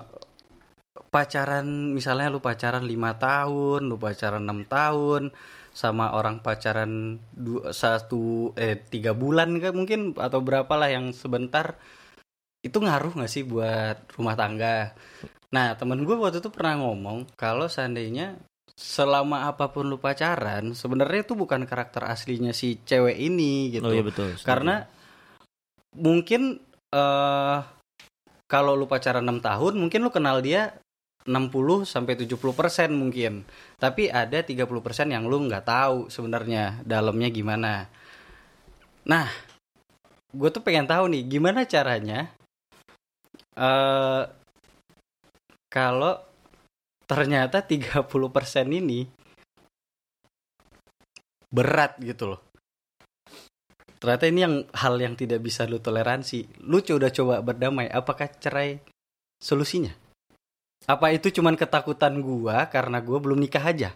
pacaran 1.10 1.66
misalnya 1.92 2.30
lu 2.30 2.40
pacaran 2.40 2.86
lima 2.86 3.18
tahun, 3.18 3.82
lu 3.84 3.98
pacaran 3.98 4.46
enam 4.46 4.62
tahun, 4.64 5.34
sama 5.72 6.12
orang 6.18 6.42
pacaran 6.44 7.18
dua, 7.32 7.72
satu 7.72 8.52
eh 8.60 8.76
tiga 8.78 9.14
bulan 9.16 9.58
kan 9.62 9.74
mungkin 9.74 10.14
atau 10.18 10.42
berapa 10.44 10.74
lah 10.76 10.90
yang 10.92 11.14
sebentar 11.16 11.78
itu 12.60 12.76
ngaruh 12.76 13.16
nggak 13.16 13.32
sih 13.32 13.48
buat 13.48 14.04
rumah 14.20 14.36
tangga? 14.36 14.92
Nah 15.56 15.74
temen 15.80 16.04
gue 16.04 16.16
waktu 16.20 16.44
itu 16.44 16.52
pernah 16.52 16.84
ngomong 16.84 17.34
kalau 17.40 17.72
seandainya 17.72 18.36
selama 18.80 19.52
apa 19.52 19.76
pun 19.76 19.92
lu 19.92 20.00
pacaran 20.00 20.72
sebenarnya 20.72 21.28
itu 21.28 21.36
bukan 21.36 21.68
karakter 21.68 22.00
aslinya 22.08 22.56
si 22.56 22.80
cewek 22.80 23.20
ini 23.20 23.76
gitu 23.76 23.92
Oh 23.92 23.92
iya 23.92 24.04
betul. 24.08 24.40
setuju. 24.40 24.48
karena 24.48 24.88
mungkin 26.00 26.64
eh 26.96 27.60
kalau 28.50 28.74
lu 28.80 28.88
pacaran 28.88 29.28
6 29.28 29.44
tahun 29.44 29.74
mungkin 29.78 30.00
lu 30.00 30.12
kenal 30.16 30.40
dia 30.40 30.80
60 31.28 31.84
sampai 31.84 32.14
70% 32.16 32.96
mungkin. 32.96 33.44
Tapi 33.76 34.08
ada 34.08 34.40
30% 34.40 34.68
yang 35.12 35.28
lu 35.28 35.48
nggak 35.50 35.66
tahu 35.68 35.98
sebenarnya 36.08 36.80
dalamnya 36.88 37.30
gimana. 37.34 37.88
Nah, 39.08 39.28
gue 40.32 40.50
tuh 40.54 40.64
pengen 40.64 40.86
tahu 40.86 41.10
nih 41.10 41.24
gimana 41.26 41.66
caranya 41.66 42.30
eh 43.60 44.24
kalau 45.70 46.18
ternyata 47.10 47.62
30% 47.66 48.06
ini 48.70 49.06
berat 51.50 51.98
gitu 52.02 52.38
loh. 52.38 52.42
Ternyata 54.00 54.26
ini 54.32 54.40
yang 54.40 54.56
hal 54.72 54.96
yang 54.96 55.14
tidak 55.20 55.44
bisa 55.44 55.68
lu 55.68 55.84
toleransi. 55.84 56.64
Lu 56.64 56.80
udah 56.80 57.12
coba 57.12 57.44
berdamai, 57.44 57.92
apakah 57.92 58.32
cerai 58.40 58.80
solusinya? 59.44 59.92
Apa 60.88 61.12
itu 61.12 61.28
cuman 61.34 61.60
ketakutan 61.60 62.22
gua 62.24 62.70
karena 62.72 63.04
gua 63.04 63.18
belum 63.20 63.40
nikah 63.42 63.64
aja? 63.66 63.92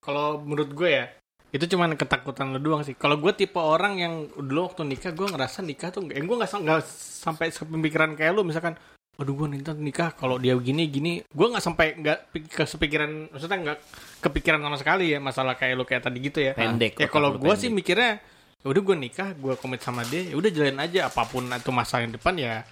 Kalau 0.00 0.40
menurut 0.40 0.72
gue 0.72 0.90
ya, 0.96 1.04
itu 1.52 1.76
cuman 1.76 1.92
ketakutan 1.92 2.56
lo 2.56 2.58
doang 2.62 2.80
sih. 2.80 2.96
Kalau 2.96 3.20
gue 3.20 3.36
tipe 3.36 3.60
orang 3.60 4.00
yang 4.00 4.14
dulu 4.32 4.72
waktu 4.72 4.88
nikah, 4.88 5.12
gue 5.12 5.28
ngerasa 5.28 5.60
nikah 5.60 5.92
tuh, 5.92 6.08
eh, 6.08 6.24
gue 6.24 6.36
nggak 6.40 6.48
nggak 6.56 6.80
sampai 7.20 7.52
sepemikiran 7.52 8.16
kayak 8.16 8.32
lu, 8.32 8.40
misalkan, 8.40 8.80
waduh 9.20 9.34
gue 9.36 9.60
nikah 9.60 9.76
nikah 9.76 10.08
kalau 10.16 10.40
dia 10.40 10.56
gini 10.56 10.88
gini, 10.88 11.12
gue 11.20 11.46
nggak 11.52 11.60
sampai 11.60 12.00
nggak 12.00 12.18
pi- 12.32 12.48
kesepikiran, 12.48 13.28
maksudnya 13.28 13.58
nggak 13.60 13.78
kepikiran 14.24 14.60
sama 14.64 14.76
sekali 14.80 15.12
ya 15.12 15.20
masalah 15.20 15.52
kayak 15.52 15.74
lu 15.76 15.84
kayak 15.84 16.00
tadi 16.08 16.18
gitu 16.24 16.40
ya. 16.40 16.56
Pendek, 16.56 16.96
Ya 16.96 17.08
kalau 17.12 17.36
gue 17.36 17.54
sih 17.60 17.68
mikirnya, 17.68 18.24
ya 18.64 18.66
udah 18.72 18.80
gue 18.80 18.96
nikah, 18.96 19.36
gue 19.36 19.52
komit 19.60 19.84
sama 19.84 20.00
dia, 20.08 20.32
ya 20.32 20.34
udah 20.40 20.48
jalanin 20.48 20.80
aja 20.80 21.12
apa 21.12 21.28
pun 21.28 21.44
itu 21.44 21.70
masa 21.76 22.00
yang 22.00 22.16
depan 22.16 22.40
ya 22.40 22.64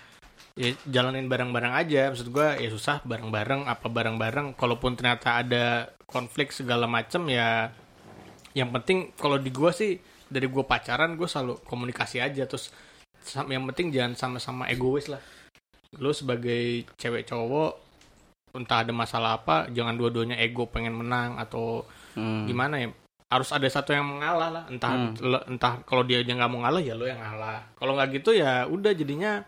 ya 0.59 0.75
jalanin 0.91 1.31
bareng-bareng 1.31 1.73
aja. 1.79 2.11
Maksud 2.11 2.35
gue 2.35 2.49
ya 2.59 2.69
susah 2.69 2.99
bareng-bareng 3.07 3.71
apa 3.71 3.87
bareng-bareng. 3.87 4.59
Kalaupun 4.59 4.99
ternyata 4.99 5.39
ada 5.39 5.87
konflik 6.11 6.51
segala 6.51 6.91
macem 6.91 7.23
ya 7.31 7.71
yang 8.59 8.75
penting 8.75 9.15
kalau 9.15 9.39
di 9.39 9.55
gue 9.55 9.71
sih 9.71 9.93
dari 10.27 10.51
gue 10.51 10.65
pacaran 10.67 11.15
gue 11.15 11.29
selalu 11.31 11.63
komunikasi 11.63 12.19
aja. 12.19 12.43
Terus 12.45 12.75
yang 13.47 13.65
penting 13.71 13.95
jangan 13.95 14.19
sama-sama 14.19 14.67
egois 14.67 15.07
lah. 15.07 15.23
Lu 16.03 16.11
sebagai 16.11 16.85
cewek 16.99 17.25
cowok 17.25 17.87
entah 18.59 18.83
ada 18.83 18.91
masalah 18.91 19.39
apa 19.39 19.69
jangan 19.71 19.95
dua-duanya 19.95 20.35
ego 20.41 20.67
pengen 20.67 20.97
menang 20.99 21.39
atau 21.39 21.87
Hmm. 22.19 22.51
gimana 22.51 22.83
ya. 22.83 22.91
Harus 23.31 23.53
ada 23.55 23.69
satu 23.69 23.95
yang 23.95 24.09
mengalah 24.09 24.51
lah. 24.51 24.65
Entah 24.67 24.91
Hmm. 24.91 25.15
entah 25.55 25.79
kalau 25.87 26.03
dia 26.03 26.19
aja 26.19 26.35
nggak 26.35 26.51
mau 26.51 26.67
ngalah 26.67 26.83
ya 26.83 26.99
lo 26.99 27.07
yang 27.07 27.21
ngalah. 27.21 27.63
Kalau 27.79 27.95
nggak 27.95 28.09
gitu 28.19 28.35
ya 28.35 28.67
udah 28.67 28.91
jadinya 28.97 29.47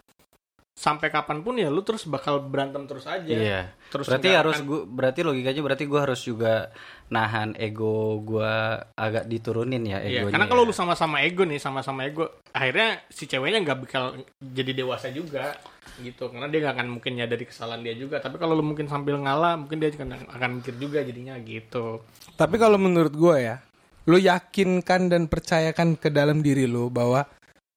sampai 0.81 1.13
kapan 1.13 1.45
pun 1.45 1.61
ya 1.61 1.69
lu 1.69 1.85
terus 1.85 2.09
bakal 2.09 2.41
berantem 2.41 2.89
terus 2.89 3.05
aja 3.05 3.29
Iya. 3.29 3.69
terus 3.93 4.09
Berarti 4.09 4.33
harus 4.33 4.57
akan- 4.57 4.65
gua 4.65 4.81
berarti 4.89 5.21
logikanya 5.21 5.61
berarti 5.61 5.85
gua 5.85 6.01
harus 6.09 6.25
juga 6.25 6.73
nahan 7.13 7.53
ego 7.55 8.17
gua 8.19 8.81
agak 8.97 9.29
diturunin 9.29 9.85
ya 9.85 10.01
Iya, 10.01 10.25
egonya. 10.25 10.33
karena 10.33 10.47
kalau 10.49 10.65
ya. 10.65 10.69
lu 10.69 10.75
sama-sama 10.75 11.21
ego 11.21 11.45
nih, 11.45 11.61
sama-sama 11.61 12.09
ego, 12.09 12.25
akhirnya 12.51 13.05
si 13.13 13.29
ceweknya 13.29 13.61
nggak 13.61 13.79
bakal 13.79 14.17
jadi 14.41 14.73
dewasa 14.73 15.13
juga, 15.13 15.53
gitu. 16.01 16.33
Karena 16.33 16.49
dia 16.49 16.65
nggak 16.65 16.75
akan 16.81 16.89
mungkin 16.89 17.13
nyadari 17.15 17.45
kesalahan 17.45 17.83
dia 17.83 17.93
juga. 17.93 18.17
Tapi 18.17 18.41
kalau 18.41 18.55
lu 18.55 18.65
mungkin 18.65 18.89
sambil 18.89 19.21
ngalah, 19.21 19.61
mungkin 19.61 19.77
dia 19.77 19.93
akan, 19.93 20.33
akan 20.33 20.51
mikir 20.57 20.81
juga 20.81 21.05
jadinya 21.05 21.37
gitu. 21.41 22.01
Tapi 22.35 22.57
kalau 22.57 22.81
menurut 22.81 23.13
gue 23.13 23.37
ya, 23.43 23.61
lu 24.07 24.17
yakinkan 24.17 25.13
dan 25.13 25.29
percayakan 25.29 25.93
ke 25.95 26.09
dalam 26.09 26.41
diri 26.41 26.65
lu 26.65 26.89
bahwa 26.89 27.29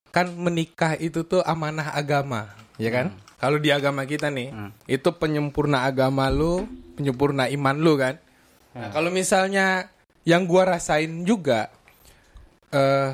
kan 0.07 0.29
menikah 0.29 0.93
itu 0.95 1.25
tuh 1.25 1.41
amanah 1.41 1.91
agama, 1.91 2.53
ya 2.77 2.89
kan? 2.89 3.13
Kalau 3.37 3.59
di 3.59 3.69
agama 3.75 4.07
kita 4.07 4.31
nih, 4.31 4.55
Hmm. 4.55 4.71
itu 4.87 5.09
penyempurna 5.19 5.83
agama 5.83 6.31
lu, 6.31 6.63
penyempurna 6.95 7.51
iman 7.51 7.75
lu 7.75 7.99
kan. 7.99 8.15
Nah, 8.73 8.89
kalau 8.89 9.11
misalnya 9.11 9.91
yang 10.23 10.47
gua 10.47 10.77
rasain 10.77 11.27
juga 11.27 11.67
eh 12.73 13.11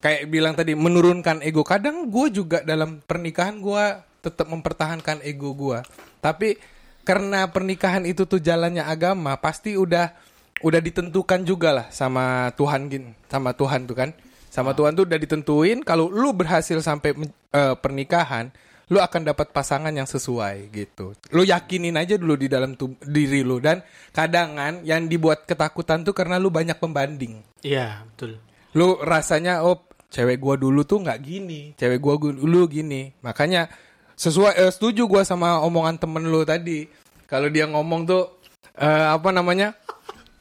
kayak 0.00 0.32
bilang 0.32 0.56
tadi 0.56 0.72
menurunkan 0.74 1.44
ego. 1.44 1.60
Kadang 1.60 2.08
gue 2.08 2.32
juga 2.32 2.64
dalam 2.64 3.04
pernikahan 3.04 3.60
gua 3.60 4.02
tetap 4.24 4.48
mempertahankan 4.48 5.20
ego 5.24 5.52
gua. 5.52 5.84
Tapi 6.20 6.56
karena 7.04 7.48
pernikahan 7.48 8.04
itu 8.04 8.24
tuh 8.28 8.40
jalannya 8.40 8.84
agama, 8.84 9.36
pasti 9.40 9.76
udah 9.76 10.12
udah 10.60 10.80
ditentukan 10.80 11.40
juga 11.48 11.72
lah 11.72 11.86
sama 11.88 12.52
Tuhan 12.56 12.92
gin, 12.92 13.16
sama 13.32 13.56
Tuhan 13.56 13.88
tuh 13.88 13.96
kan. 13.96 14.10
Sama 14.50 14.74
Tuhan 14.74 14.92
tuh 14.92 15.06
udah 15.06 15.14
ditentuin 15.14 15.78
kalau 15.80 16.10
lu 16.10 16.34
berhasil 16.34 16.74
sampai 16.82 17.14
eh, 17.54 17.74
pernikahan, 17.78 18.50
lu 18.90 18.98
akan 18.98 19.22
dapat 19.22 19.54
pasangan 19.54 19.94
yang 19.94 20.10
sesuai 20.10 20.74
gitu. 20.74 21.14
Lu 21.30 21.46
yakinin 21.46 21.94
aja 21.94 22.18
dulu 22.18 22.34
di 22.34 22.50
dalam 22.50 22.74
diri 23.06 23.46
lu 23.46 23.62
dan 23.62 23.86
kadangan 24.10 24.82
yang 24.82 25.06
dibuat 25.06 25.46
ketakutan 25.46 26.02
tuh 26.02 26.10
karena 26.10 26.42
lu 26.42 26.50
banyak 26.50 26.74
pembanding. 26.74 27.38
Iya, 27.62 28.02
betul. 28.10 28.42
Lu 28.74 28.98
rasanya 28.98 29.62
oh 29.62 29.86
cewek 30.10 30.42
gua 30.42 30.58
dulu 30.58 30.82
tuh 30.82 31.06
nggak 31.06 31.20
gini, 31.22 31.70
cewek 31.78 32.02
gua 32.02 32.18
gu- 32.18 32.34
dulu 32.34 32.66
gini. 32.66 33.14
Makanya 33.22 33.70
sesuai 34.18 34.58
eh, 34.58 34.72
setuju 34.74 35.06
gua 35.06 35.22
sama 35.22 35.62
omongan 35.62 35.94
temen 35.94 36.26
lu 36.26 36.42
tadi. 36.42 36.90
Kalau 37.30 37.46
dia 37.46 37.70
ngomong 37.70 38.02
tuh 38.02 38.26
eh, 38.74 39.06
apa 39.14 39.30
namanya? 39.30 39.78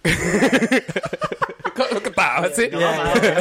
Ketawa 2.29 2.47
sih? 2.53 2.67
Iya, 2.69 2.89
iya. 2.93 3.33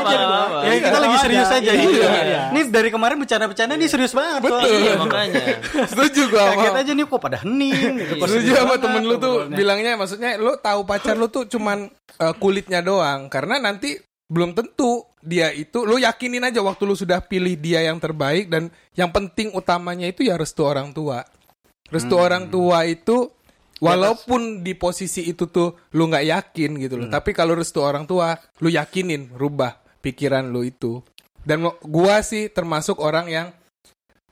Aja. 0.00 0.16
Ya 0.64 0.72
kita 0.80 0.98
lagi 0.98 1.16
serius 1.20 1.50
aja. 1.52 1.70
Iya. 1.76 2.40
Ini 2.56 2.60
dari 2.72 2.88
kemarin 2.88 3.16
bercanda-bercanda 3.20 3.74
nih 3.76 3.88
serius 3.92 4.12
banget. 4.16 4.40
Betul. 4.48 4.60
Iya 4.64 4.92
makanya. 4.96 5.44
Setuju 5.84 6.22
gua 6.32 6.40
sama 6.40 6.54
Kaget 6.56 6.76
aja 6.80 6.92
nih 6.96 7.04
kok 7.04 7.20
pada 7.20 7.36
hening. 7.44 7.92
gitu. 8.00 8.14
Setuju 8.24 8.50
sama 8.56 8.74
temen 8.80 9.02
lu 9.04 9.16
tuh 9.20 9.34
bilangnya 9.52 9.92
maksudnya 10.00 10.30
lu 10.40 10.56
tahu 10.56 10.80
pacar 10.88 11.14
lu 11.20 11.28
tuh 11.28 11.44
cuman 11.44 11.92
eh, 12.16 12.34
kulitnya 12.40 12.80
doang 12.80 13.28
karena 13.28 13.60
nanti 13.60 14.00
belum 14.30 14.54
tentu 14.54 15.04
dia 15.20 15.50
itu 15.52 15.84
lu 15.84 16.00
yakinin 16.00 16.46
aja 16.46 16.62
waktu 16.62 16.86
lu 16.86 16.94
sudah 16.96 17.20
pilih 17.20 17.58
dia 17.58 17.84
yang 17.84 18.00
terbaik 18.00 18.48
dan 18.48 18.72
yang 18.96 19.12
penting 19.12 19.52
utamanya 19.52 20.08
itu 20.08 20.24
ya 20.24 20.40
restu 20.40 20.64
orang 20.64 20.96
tua. 20.96 21.20
Restu 21.90 22.14
orang 22.14 22.46
tua 22.46 22.86
itu 22.86 23.34
walaupun 23.80 24.60
di 24.60 24.76
posisi 24.76 25.24
itu 25.24 25.48
tuh 25.48 25.88
lu 25.96 26.06
nggak 26.06 26.26
yakin 26.28 26.70
gitu 26.76 26.94
loh. 27.00 27.08
Tapi 27.08 27.32
kalau 27.32 27.56
restu 27.56 27.80
orang 27.80 28.04
tua 28.04 28.36
lu 28.60 28.68
yakinin 28.68 29.32
rubah 29.34 29.76
pikiran 30.00 30.48
lu 30.48 30.62
itu. 30.62 31.00
Dan 31.40 31.64
gua 31.80 32.20
sih 32.20 32.52
termasuk 32.52 33.00
orang 33.00 33.26
yang 33.26 33.46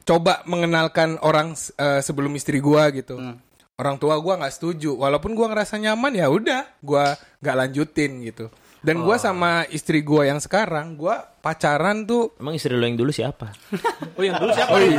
coba 0.04 0.44
mengenalkan 0.44 1.16
orang 1.20 1.52
eh, 1.76 2.00
sebelum 2.00 2.32
istri 2.32 2.60
gua 2.60 2.88
gitu 2.92 3.16
Hmm. 3.16 3.36
orang 3.76 3.96
tua 3.96 4.16
gua 4.20 4.40
nggak 4.40 4.54
setuju 4.56 4.96
walaupun 4.96 5.36
gua 5.36 5.52
ngerasa 5.52 5.76
nyaman 5.76 6.16
ya 6.16 6.32
udah 6.32 6.64
gua 6.80 7.12
nggak 7.40 7.56
lanjutin 7.56 8.24
gitu 8.24 8.48
Dan 8.78 9.02
gua 9.02 9.18
sama 9.18 9.66
istri 9.74 10.06
gua 10.06 10.26
yang 10.30 10.38
sekarang, 10.38 10.94
gua 10.94 11.26
pacaran 11.42 12.06
tuh 12.06 12.34
Emang 12.38 12.54
istri 12.54 12.74
lo 12.74 12.84
yang 12.86 12.94
dulu 12.94 13.10
siapa? 13.10 13.50
Oh 14.18 14.22
yang 14.26 14.34
dulu 14.38 14.50
siapa? 14.50 14.74
Oh 14.74 14.80
iya. 14.82 14.98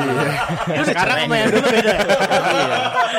Lu 0.79 0.83
sekarang 0.87 1.17
sama 1.27 1.35
yang 1.35 1.49
dulu 1.51 1.67
beda. 1.67 1.93
iya. 2.55 2.77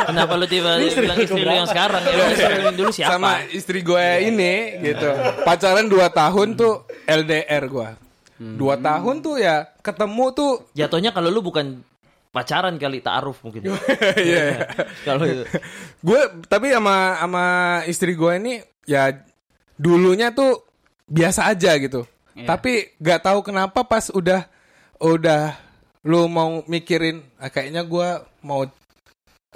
Kenapa 0.09 0.33
lu 0.41 0.47
tiba 0.49 0.71
bilang 0.81 1.19
istri 1.21 1.41
lo 1.45 1.53
yang 1.53 1.69
sekarang? 1.69 2.03
Emang 2.09 2.31
istri 2.33 2.53
lo 2.53 2.63
yang 2.65 2.79
dulu 2.81 2.91
siapa? 2.93 3.11
sama 3.17 3.31
istri 3.53 3.79
gue 3.85 4.07
ini 4.25 4.55
gitu. 4.81 5.11
Pacaran 5.45 5.87
2 5.89 5.97
tahun 6.13 6.49
tuh 6.57 6.75
LDR 7.05 7.65
gua. 7.69 7.89
Dua 8.41 8.81
tahun 8.81 9.21
tuh 9.21 9.37
ya 9.37 9.69
ketemu 9.85 10.25
tuh 10.33 10.53
Jatuhnya 10.73 11.13
kalau 11.13 11.29
lu 11.29 11.45
bukan 11.45 11.85
pacaran 12.33 12.79
kali 12.81 13.05
ta'aruf 13.05 13.43
mungkin. 13.45 13.77
Iya. 14.17 14.71
Kalau 15.05 15.29
gue 16.01 16.21
tapi 16.49 16.73
sama 16.73 17.21
sama 17.21 17.45
istri 17.85 18.17
gue 18.17 18.33
ini 18.41 18.55
ya 18.89 19.13
dulunya 19.81 20.29
tuh 20.37 20.61
biasa 21.09 21.49
aja 21.49 21.73
gitu. 21.81 22.05
Iya. 22.37 22.47
Tapi 22.53 23.01
gak 23.01 23.25
tahu 23.25 23.41
kenapa 23.41 23.81
pas 23.89 24.13
udah 24.13 24.45
udah 25.01 25.57
lu 26.05 26.29
mau 26.29 26.61
mikirin 26.69 27.25
ah, 27.41 27.49
kayaknya 27.49 27.89
gue 27.89 28.09
mau 28.45 28.69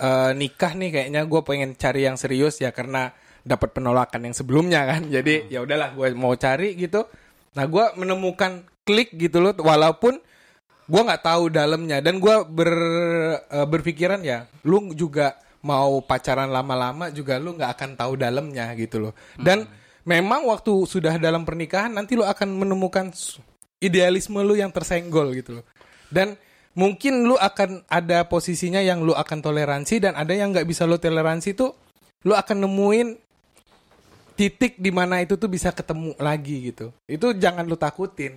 eh, 0.00 0.30
nikah 0.32 0.72
nih 0.72 0.90
kayaknya 0.90 1.22
gue 1.28 1.40
pengen 1.44 1.76
cari 1.76 2.08
yang 2.08 2.16
serius 2.16 2.56
ya 2.64 2.72
karena 2.72 3.12
dapat 3.44 3.76
penolakan 3.76 4.32
yang 4.32 4.34
sebelumnya 4.34 4.88
kan. 4.88 5.04
Jadi 5.14 5.52
ya 5.52 5.60
udahlah 5.60 5.92
gue 5.92 6.16
mau 6.16 6.32
cari 6.40 6.72
gitu. 6.80 7.04
Nah 7.54 7.64
gue 7.68 7.84
menemukan 8.00 8.64
klik 8.88 9.12
gitu 9.20 9.44
loh 9.44 9.52
walaupun 9.60 10.16
gue 10.84 11.00
nggak 11.00 11.24
tahu 11.24 11.48
dalamnya 11.48 12.04
dan 12.04 12.20
gue 12.20 12.36
ber 12.48 12.72
eh, 13.40 13.66
berpikiran 13.68 14.20
ya 14.20 14.44
lu 14.68 14.92
juga 14.92 15.40
mau 15.64 16.04
pacaran 16.04 16.52
lama-lama 16.52 17.08
juga 17.08 17.40
lu 17.40 17.56
nggak 17.56 17.72
akan 17.72 17.90
tahu 17.96 18.20
dalamnya 18.20 18.68
gitu 18.76 19.00
loh 19.00 19.16
dan 19.40 19.64
memang 20.04 20.48
waktu 20.48 20.72
sudah 20.84 21.16
dalam 21.16 21.44
pernikahan 21.44 21.92
nanti 21.92 22.16
lu 22.16 22.24
akan 22.24 22.48
menemukan 22.64 23.12
idealisme 23.80 24.40
lu 24.40 24.56
yang 24.56 24.72
tersenggol 24.72 25.32
gitu 25.36 25.60
loh. 25.60 25.66
Dan 26.08 26.36
mungkin 26.76 27.24
lu 27.24 27.36
akan 27.36 27.84
ada 27.88 28.24
posisinya 28.28 28.80
yang 28.80 29.02
lu 29.02 29.12
akan 29.16 29.40
toleransi 29.40 30.00
dan 30.04 30.16
ada 30.16 30.32
yang 30.32 30.52
nggak 30.52 30.68
bisa 30.68 30.84
lu 30.84 30.96
toleransi 31.00 31.56
tuh 31.56 31.72
lu 32.24 32.32
akan 32.32 32.64
nemuin 32.64 33.08
titik 34.34 34.80
di 34.80 34.90
mana 34.90 35.22
itu 35.22 35.38
tuh 35.38 35.48
bisa 35.48 35.70
ketemu 35.70 36.16
lagi 36.18 36.72
gitu. 36.72 36.90
Itu 37.06 37.34
jangan 37.34 37.64
lu 37.64 37.78
takutin. 37.78 38.34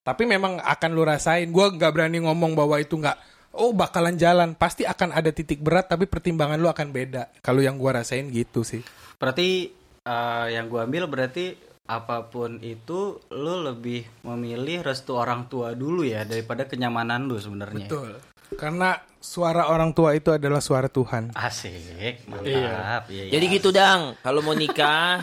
Tapi 0.00 0.24
memang 0.24 0.58
akan 0.62 0.90
lu 0.96 1.02
rasain. 1.04 1.50
Gue 1.50 1.66
nggak 1.76 1.92
berani 1.92 2.24
ngomong 2.24 2.56
bahwa 2.56 2.78
itu 2.80 2.96
nggak 2.96 3.18
oh 3.56 3.74
bakalan 3.74 4.16
jalan. 4.16 4.54
Pasti 4.54 4.86
akan 4.86 5.12
ada 5.12 5.32
titik 5.34 5.60
berat 5.60 5.90
tapi 5.90 6.06
pertimbangan 6.06 6.56
lu 6.56 6.70
akan 6.70 6.88
beda. 6.94 7.32
Kalau 7.42 7.60
yang 7.60 7.76
gue 7.76 7.90
rasain 7.90 8.28
gitu 8.30 8.62
sih. 8.62 8.80
Berarti 9.20 9.79
eh, 10.10 10.46
yang 10.58 10.66
gua 10.66 10.90
ambil 10.90 11.06
berarti 11.06 11.54
apa 11.90 12.30
pun 12.30 12.62
itu 12.62 13.18
lu 13.34 13.54
lebih 13.66 14.06
memilih 14.22 14.86
restu 14.86 15.18
orang 15.18 15.50
tua 15.50 15.74
dulu 15.74 16.06
ya 16.06 16.22
daripada 16.22 16.66
kenyamanan 16.66 17.26
lu 17.26 17.34
sebenarnya. 17.38 17.86
betul 17.90 18.10
karena 18.54 18.98
suara 19.18 19.70
orang 19.70 19.94
tua 19.94 20.14
itu 20.14 20.30
adalah 20.34 20.58
suara 20.58 20.90
Tuhan 20.90 21.34
Asik, 21.34 22.26
mantap. 22.26 23.06
Iya. 23.06 23.06
iya. 23.10 23.24
Jadi 23.38 23.44
gitu 23.46 23.70
dang, 23.70 24.18
kalau 24.22 24.42
mau 24.42 24.54
nikah 24.54 25.22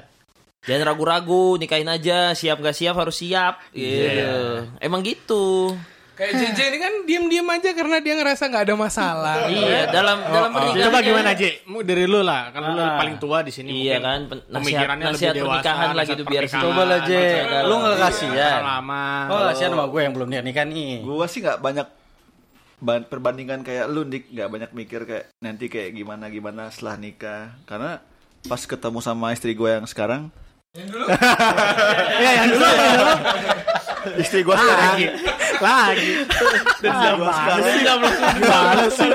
jangan 0.68 0.92
ragu-ragu, 0.92 1.56
nikahin 1.56 1.88
aja, 1.88 2.36
siap 2.36 2.60
gak 2.60 2.76
siap 2.76 2.92
harus 3.00 3.16
siap. 3.16 3.64
Gitu. 3.72 4.68
Emang 4.84 5.00
gitu. 5.00 5.72
Kayak 6.18 6.32
JJ 6.34 6.58
ini 6.66 6.78
kan 6.78 6.92
diem-diem 7.04 7.46
aja 7.48 7.70
karena 7.72 7.96
dia 7.96 8.12
ngerasa 8.12 8.42
nggak 8.44 8.64
ada 8.64 8.74
masalah 8.76 9.46
Iya, 9.46 9.86
dalam 9.88 10.18
dalam 10.20 10.50
pernikahan. 10.50 10.84
Coba 10.84 10.98
gimana 11.00 11.30
J? 11.32 11.42
Mau 11.64 11.80
dari 11.80 12.04
lu 12.04 12.20
lah, 12.20 12.50
kan 12.50 12.60
lu 12.66 12.74
Ah. 12.76 12.98
paling 12.98 13.16
tua 13.16 13.38
di 13.40 13.50
sini. 13.50 13.86
Iya 13.86 13.96
kan, 13.98 14.26
pemikirannya 14.26 15.04
nasihat 15.06 15.30
lebih 15.30 15.40
dewasa, 15.40 15.54
pernikahan 15.54 15.86
lah 15.86 15.94
nasihat 15.96 16.10
gitu 16.10 16.22
biar 16.26 16.42
Coba 16.44 16.82
lah, 16.84 16.98
J. 17.00 17.12
Lu 17.62 17.74
nggak 17.76 17.86
dalam- 17.88 18.02
kasihan. 18.04 18.60
lama. 18.60 19.04
Oh, 19.28 19.40
kasihan 19.46 19.70
sama 19.70 19.86
gue 19.86 20.00
yang 20.00 20.12
belum 20.12 20.28
nikah 20.28 20.42
nikah 20.42 20.64
nih. 20.66 20.92
Gua 21.00 21.24
sih 21.24 21.38
nggak 21.38 21.58
banyak 21.58 21.86
ban- 22.78 23.02
perbandingan 23.04 23.60
kayak 23.62 23.86
lu 23.86 24.02
Dik 24.02 24.24
nggak 24.28 24.48
banyak 24.48 24.70
mikir 24.72 25.00
kayak 25.04 25.24
nanti 25.38 25.66
kayak 25.66 25.90
gimana 25.92 26.26
gimana 26.28 26.66
setelah 26.68 26.94
nikah 26.96 27.42
karena 27.62 28.02
pas 28.40 28.60
ketemu 28.60 28.98
sama 28.98 29.30
istri 29.30 29.50
gue 29.52 29.66
yang 29.68 29.82
sekarang 29.84 30.30
Iya, 32.14 32.30
yang 32.36 32.48
dulu 32.48 32.66
yang 32.68 32.94
dulu. 32.94 33.14
istri 34.16 34.40
gue 34.40 34.54
sekarang 34.54 34.94
Lagi. 35.58 36.10
Lagi. 36.80 37.20
sekarang 37.28 38.10
Gimana 38.34 38.84
sih? 38.88 39.10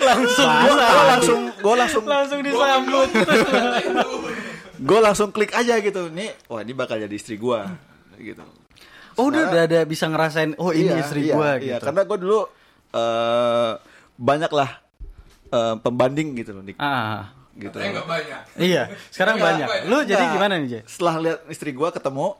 langsung 0.00 0.48
gue 0.48 0.76
langsung 0.76 1.38
gue 1.54 1.74
langsung 1.74 2.02
Langsung 2.04 2.40
disambut. 2.40 3.08
gue 4.76 4.98
langsung 5.00 5.28
klik 5.30 5.50
aja 5.50 5.78
gitu 5.78 6.08
nih 6.08 6.30
wah 6.44 6.60
ini 6.60 6.72
bakal 6.72 6.96
jadi 6.96 7.12
istri 7.12 7.36
gue 7.36 7.60
gitu 8.18 8.44
Oh, 9.14 9.30
udah 9.30 9.46
udah 9.46 9.62
ada 9.64 9.80
bisa 9.84 10.06
ngerasain 10.06 10.58
oh 10.58 10.70
ini 10.70 10.90
Iya, 10.90 10.98
istri 10.98 11.20
iya, 11.24 11.34
gue 11.34 11.50
iya. 11.60 11.78
gitu. 11.78 11.84
karena 11.84 12.02
gue 12.02 12.18
dulu 12.18 12.40
eh 12.90 13.72
banyak 14.12 14.50
lah 14.50 14.70
eh, 15.48 15.74
pembanding 15.78 16.34
gitu 16.34 16.50
loh 16.52 16.62
Dik. 16.62 16.76
Ah. 16.76 17.30
gitu 17.54 17.78
banyak 17.78 18.02
Iya, 18.58 18.90
sekarang 19.08 19.38
banyak. 19.38 19.66
banyak. 19.66 19.86
Lu 19.86 20.02
jadi 20.02 20.18
Enggak. 20.20 20.34
gimana 20.34 20.54
nih, 20.58 20.66
J? 20.68 20.74
setelah 20.84 21.14
lihat 21.16 21.38
istri 21.46 21.70
gue 21.70 21.86
ketemu 21.88 22.34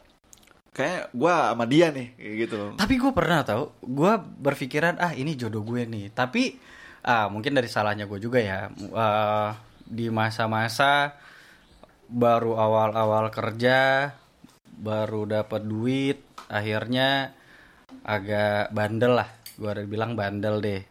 kayak 0.74 1.14
gue 1.14 1.30
sama 1.30 1.64
dia 1.70 1.94
nih 1.94 2.18
kayak 2.18 2.34
gitu 2.44 2.58
Tapi 2.74 2.94
gue 2.98 3.12
pernah 3.14 3.46
tahu, 3.46 3.64
gue 3.80 4.12
berpikiran 4.42 4.98
ah 4.98 5.14
ini 5.14 5.38
jodoh 5.38 5.62
gue 5.62 5.86
nih. 5.86 6.10
Tapi 6.10 6.58
ah 7.06 7.30
mungkin 7.30 7.54
dari 7.54 7.70
salahnya 7.70 8.10
gue 8.10 8.18
juga 8.18 8.42
ya. 8.42 8.66
Eh, 8.74 9.50
di 9.86 10.10
masa-masa 10.10 11.14
baru 12.10 12.58
awal-awal 12.58 13.30
kerja, 13.30 14.10
baru 14.74 15.30
dapat 15.30 15.62
duit, 15.62 16.18
akhirnya 16.50 17.30
agak 18.02 18.74
bandel 18.74 19.22
lah. 19.22 19.30
Gue 19.54 19.70
udah 19.70 19.86
bilang 19.86 20.18
bandel 20.18 20.58
deh. 20.58 20.82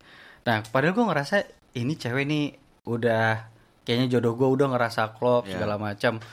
Nah, 0.48 0.64
padahal 0.64 0.96
gue 0.96 1.06
ngerasa 1.06 1.36
ini 1.76 1.94
cewek 1.94 2.24
nih 2.24 2.46
udah 2.88 3.52
kayaknya 3.84 4.16
jodoh 4.16 4.40
gue 4.40 4.48
udah 4.48 4.68
ngerasa 4.72 5.12
klop 5.20 5.44
Ya. 5.44 5.60
segala 5.60 5.76
macam. 5.76 6.24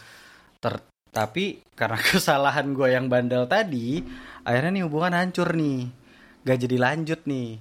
Ter- 0.60 0.89
tapi 1.10 1.62
karena 1.74 1.98
kesalahan 2.10 2.70
gue 2.74 2.88
yang 2.90 3.10
bandel 3.10 3.46
tadi, 3.50 4.02
akhirnya 4.46 4.80
nih 4.80 4.84
hubungan 4.86 5.14
hancur 5.14 5.54
nih, 5.54 5.90
gak 6.46 6.58
jadi 6.66 6.76
lanjut 6.78 7.20
nih. 7.26 7.58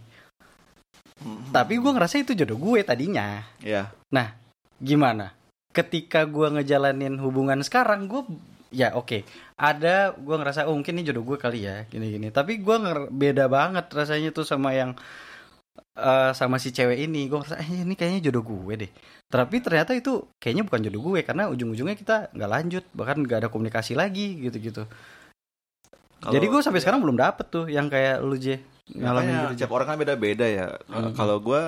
Tapi 1.51 1.73
gue 1.75 1.91
ngerasa 1.91 2.23
itu 2.23 2.31
jodoh 2.31 2.55
gue 2.55 2.79
tadinya. 2.87 3.43
ya 3.59 3.91
Nah, 4.15 4.31
gimana? 4.79 5.35
Ketika 5.75 6.23
gue 6.23 6.47
ngejalanin 6.55 7.19
hubungan 7.19 7.59
sekarang, 7.59 8.07
gue 8.07 8.23
ya 8.71 8.95
oke. 8.95 9.27
Ada 9.59 10.15
gue 10.15 10.35
ngerasa 10.39 10.71
oh 10.71 10.73
mungkin 10.79 10.95
ini 10.95 11.11
jodoh 11.11 11.27
gue 11.27 11.37
kali 11.37 11.67
ya, 11.67 11.83
gini-gini. 11.91 12.31
Tapi 12.31 12.63
gue 12.63 12.75
beda 13.11 13.51
banget 13.51 13.91
rasanya 13.91 14.31
tuh 14.31 14.47
sama 14.47 14.71
yang 14.71 14.95
eh, 15.99 16.31
sama 16.33 16.55
si 16.57 16.71
cewek 16.71 16.99
ini. 17.01 17.27
Gue 17.27 17.39
ngerasa 17.39 17.59
eh, 17.59 17.83
ini 17.83 17.93
kayaknya 17.93 18.31
jodoh 18.31 18.43
gue 18.43 18.87
deh. 18.87 18.91
Tapi 19.27 19.55
ternyata 19.59 19.93
itu 19.93 20.25
kayaknya 20.35 20.63
bukan 20.63 20.81
jodoh 20.81 21.01
gue 21.05 21.19
karena 21.21 21.47
ujung-ujungnya 21.47 21.93
kita 21.93 22.15
nggak 22.31 22.49
lanjut, 22.49 22.83
bahkan 22.91 23.17
nggak 23.19 23.45
ada 23.45 23.49
komunikasi 23.49 23.93
lagi 23.93 24.39
gitu-gitu. 24.39 24.87
Kalau- 26.19 26.33
Jadi 26.33 26.45
gue 26.45 26.59
sampai 26.59 26.81
sekarang 26.81 26.99
belum 26.99 27.15
dapet 27.15 27.45
tuh 27.47 27.65
yang 27.67 27.87
kayak 27.87 28.19
lu 28.19 28.35
J 28.35 28.59
ngalamin 28.89 29.31
gitu. 29.31 29.53
J. 29.53 29.59
tiap 29.63 29.71
orang 29.71 29.87
kan 29.87 29.97
beda-beda 29.97 30.43
ya. 30.43 30.67
Hmm. 30.89 31.13
Kalau 31.13 31.37
gue 31.39 31.61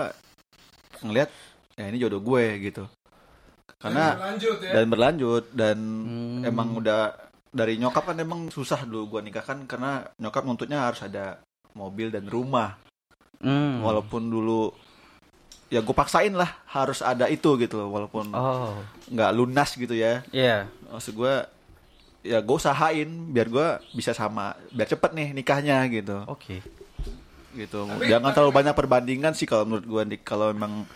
ngelihat 1.02 1.30
ya 1.78 1.86
ini 1.88 1.98
jodoh 1.98 2.20
gue 2.20 2.44
gitu. 2.60 2.84
Karena 3.78 4.14
lanjut 4.20 4.58
ya 4.62 4.72
dan 4.76 4.86
berlanjut 4.88 5.44
dan 5.54 5.78
Hmm. 5.80 6.42
emang 6.44 6.78
udah 6.78 7.16
dari 7.50 7.76
nyokap 7.76 8.12
kan 8.12 8.18
emang 8.18 8.48
susah 8.48 8.84
dulu 8.84 9.18
gue 9.18 9.30
nikah 9.30 9.44
kan 9.44 9.66
karena 9.66 10.06
nyokap 10.18 10.44
nuntutnya 10.44 10.84
harus 10.84 11.02
ada 11.02 11.40
mobil 11.74 12.12
dan 12.12 12.28
rumah. 12.28 12.76
Hmm. 13.42 13.82
Walaupun 13.82 14.30
dulu 14.30 14.72
ya 15.68 15.80
gue 15.80 15.96
paksain 15.96 16.32
lah 16.32 16.52
harus 16.68 17.00
ada 17.00 17.26
itu 17.26 17.56
gitu 17.56 17.80
loh 17.80 17.90
walaupun 17.90 18.28
Oh, 18.32 18.76
nggak 19.08 19.32
lunas 19.32 19.72
gitu 19.74 19.92
ya. 19.92 20.22
iya. 20.30 20.68
Maksud 20.88 21.16
gue 21.16 21.34
ya 22.22 22.38
gue 22.38 22.54
usahain 22.54 23.10
biar 23.32 23.48
gue 23.48 23.68
bisa 23.92 24.14
sama 24.14 24.54
biar 24.70 24.86
cepet 24.86 25.12
nih 25.12 25.28
nikahnya 25.34 25.82
gitu. 25.90 26.22
Oke. 26.28 26.62
gitu 27.52 27.84
jangan 28.08 28.32
terlalu 28.32 28.64
banyak 28.64 28.72
perbandingan 28.72 29.36
sih 29.36 29.44
kalau 29.44 29.68
menurut 29.68 29.84
gue 29.84 30.24
kalau 30.24 30.56
emang 30.56 30.88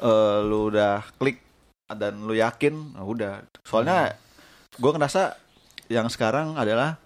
eh, 0.00 0.38
lu 0.40 0.72
udah 0.72 1.04
klik 1.20 1.44
dan 1.92 2.24
lu 2.24 2.32
yakin 2.32 2.96
nah 2.96 3.04
udah 3.04 3.44
soalnya 3.68 4.16
gue 4.80 4.90
ngerasa 4.96 5.36
yang 5.92 6.08
sekarang 6.08 6.56
adalah 6.56 6.96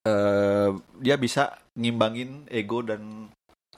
eh 0.00 0.72
dia 0.96 1.20
bisa 1.20 1.60
ngimbangin 1.76 2.48
ego 2.48 2.80
dan 2.80 3.28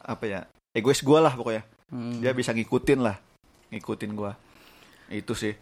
apa 0.02 0.24
ya 0.26 0.40
egois 0.72 1.00
gue 1.00 1.18
lah 1.18 1.34
pokoknya 1.34 1.64
Hmm. 1.92 2.24
dia 2.24 2.32
bisa 2.32 2.56
ngikutin 2.56 3.04
lah 3.04 3.20
ngikutin 3.68 4.16
gue 4.16 4.32
itu 5.12 5.36
sih 5.36 5.52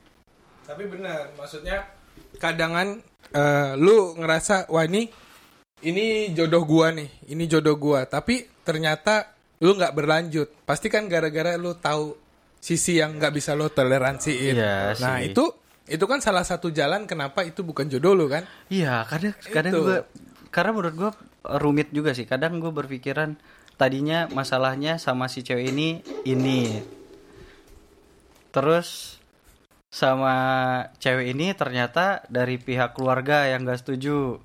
Tapi 0.62 0.87
benar, 0.87 1.35
maksudnya 1.35 1.83
kadangan 2.38 3.03
eh, 3.35 3.74
lu 3.74 4.14
ngerasa 4.14 4.70
wah 4.70 4.87
ini 4.87 5.11
ini 5.83 6.31
jodoh 6.31 6.62
gua 6.62 6.92
nih, 6.92 7.09
ini 7.26 7.48
jodoh 7.48 7.74
gua. 7.74 8.05
Tapi 8.05 8.46
ternyata 8.62 9.33
lu 9.59 9.74
nggak 9.74 9.90
berlanjut. 9.90 10.48
Pasti 10.62 10.87
kan 10.87 11.09
gara-gara 11.09 11.57
lu 11.57 11.74
tahu 11.74 12.14
sisi 12.61 13.00
yang 13.00 13.16
nggak 13.18 13.33
bisa 13.35 13.57
lu 13.57 13.66
toleransiin. 13.66 14.55
Iya 14.55 14.94
nah 15.00 15.18
sih. 15.18 15.33
itu 15.33 15.44
itu 15.90 16.05
kan 16.07 16.22
salah 16.22 16.46
satu 16.46 16.70
jalan 16.70 17.09
kenapa 17.09 17.42
itu 17.42 17.66
bukan 17.66 17.90
jodoh 17.90 18.14
lu 18.14 18.31
kan 18.31 18.46
Iya, 18.70 19.03
kadang 19.11 19.35
kadang 19.50 19.72
Itu. 19.74 19.83
gue 19.83 19.98
karena 20.53 20.70
menurut 20.70 20.94
gue 20.94 21.11
rumit 21.59 21.90
juga 21.90 22.14
sih. 22.14 22.29
Kadang 22.29 22.62
gue 22.62 22.70
berpikiran 22.70 23.35
tadinya 23.80 24.28
masalahnya 24.28 25.00
sama 25.00 25.32
si 25.32 25.40
cewek 25.40 25.72
ini 25.72 26.04
ini. 26.28 26.84
Terus 28.52 29.16
sama 29.88 30.36
cewek 31.00 31.32
ini 31.32 31.56
ternyata 31.56 32.20
dari 32.28 32.60
pihak 32.60 32.92
keluarga 32.92 33.48
yang 33.48 33.64
gak 33.64 33.80
setuju. 33.80 34.36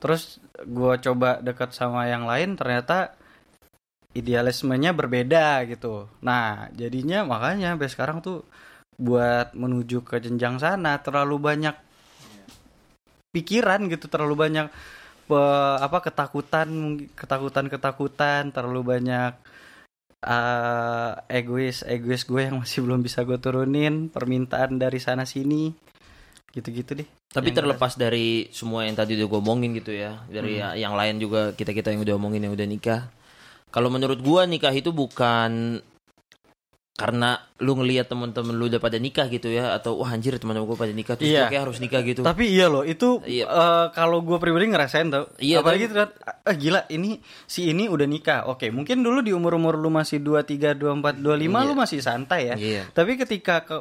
Terus 0.00 0.40
gue 0.64 0.94
coba 1.04 1.44
deket 1.44 1.76
sama 1.76 2.08
yang 2.08 2.24
lain 2.24 2.56
ternyata 2.56 3.12
idealismenya 4.16 4.96
berbeda 4.96 5.60
gitu. 5.68 6.08
Nah 6.24 6.72
jadinya 6.72 7.28
makanya 7.28 7.76
sampai 7.76 7.90
sekarang 7.92 8.18
tuh 8.24 8.48
buat 8.96 9.52
menuju 9.52 10.08
ke 10.08 10.24
jenjang 10.24 10.56
sana 10.56 10.96
terlalu 11.04 11.36
banyak 11.36 11.76
pikiran 13.30 13.86
gitu 13.92 14.10
terlalu 14.10 14.34
banyak 14.36 14.66
pe- 15.30 15.78
apa 15.86 15.98
ketakutan 16.06 16.68
ketakutan 17.14 17.66
ketakutan 17.70 18.42
terlalu 18.50 18.80
banyak 18.98 19.32
eh, 20.20 21.12
egois 21.38 21.86
egois 21.86 22.22
gue 22.26 22.40
yang 22.50 22.56
masih 22.62 22.80
belum 22.84 23.00
bisa 23.06 23.22
gue 23.28 23.38
turunin 23.38 24.10
permintaan 24.10 24.76
dari 24.82 24.98
sana 24.98 25.24
sini 25.24 25.70
gitu-gitu 26.50 26.98
deh. 26.98 27.08
Tapi 27.30 27.54
Yang 27.54 27.58
terlepas 27.62 27.92
dari 27.94 28.50
semua 28.50 28.82
yang 28.82 28.98
tadi 28.98 29.14
udah 29.14 29.26
gue 29.30 29.38
omongin 29.38 29.70
gitu 29.78 29.94
ya, 29.94 30.18
dari 30.26 30.58
ya- 30.58 30.74
yang 30.74 30.98
lain 30.98 31.22
juga 31.22 31.54
kita 31.54 31.70
kita 31.70 31.94
yang 31.94 32.02
udah 32.02 32.18
omongin 32.18 32.42
yang 32.50 32.54
udah 32.58 32.66
nikah. 32.66 33.02
Kalau 33.70 33.86
menurut 33.86 34.18
gua 34.18 34.50
nikah 34.50 34.74
itu 34.74 34.90
bukan 34.90 35.78
karena 37.00 37.30
lu 37.56 37.72
ngelihat 37.74 38.06
temen-temen 38.06 38.52
lu 38.52 38.68
udah 38.68 38.76
pada 38.76 38.96
nikah 38.96 39.24
gitu 39.26 39.48
ya, 39.48 39.72
atau 39.72 39.96
wah 39.96 40.08
anjir 40.08 40.36
teman-teman 40.36 40.64
gue 40.64 40.76
pada 40.76 40.92
nikah 40.92 41.14
terus 41.14 41.28
Iya. 41.28 41.40
gua 41.40 41.48
kayak 41.48 41.62
harus 41.64 41.78
nikah 41.78 42.00
gitu. 42.02 42.20
Tapi 42.20 42.44
iya 42.46 42.66
loh, 42.66 42.84
itu 42.84 43.20
Iya. 43.22 43.44
eh, 43.44 43.86
kalau 43.92 44.20
gue 44.20 44.36
pribadi 44.36 44.68
ngerasain 44.68 45.08
tau. 45.08 45.28
Iya, 45.36 45.60
Apalagi 45.60 45.86
tapi- 45.86 45.96
kan, 45.98 46.08
ah 46.42 46.54
gila 46.54 46.80
ini 46.88 47.16
si 47.44 47.66
ini 47.66 47.84
udah 47.86 48.04
nikah. 48.04 48.40
Oke, 48.46 48.68
mungkin 48.68 49.00
dulu 49.00 49.20
di 49.20 49.30
umur-umur 49.30 49.74
lu 49.74 49.88
masih 49.88 50.20
23, 50.20 50.72
24, 50.72 51.16
25 51.16 51.60
lu 51.62 51.72
masih 51.74 52.00
santai 52.00 52.40
ya. 52.46 52.56
Iya. 52.56 52.82
Tapi 52.90 53.16
ketika 53.16 53.60
ke 53.62 53.76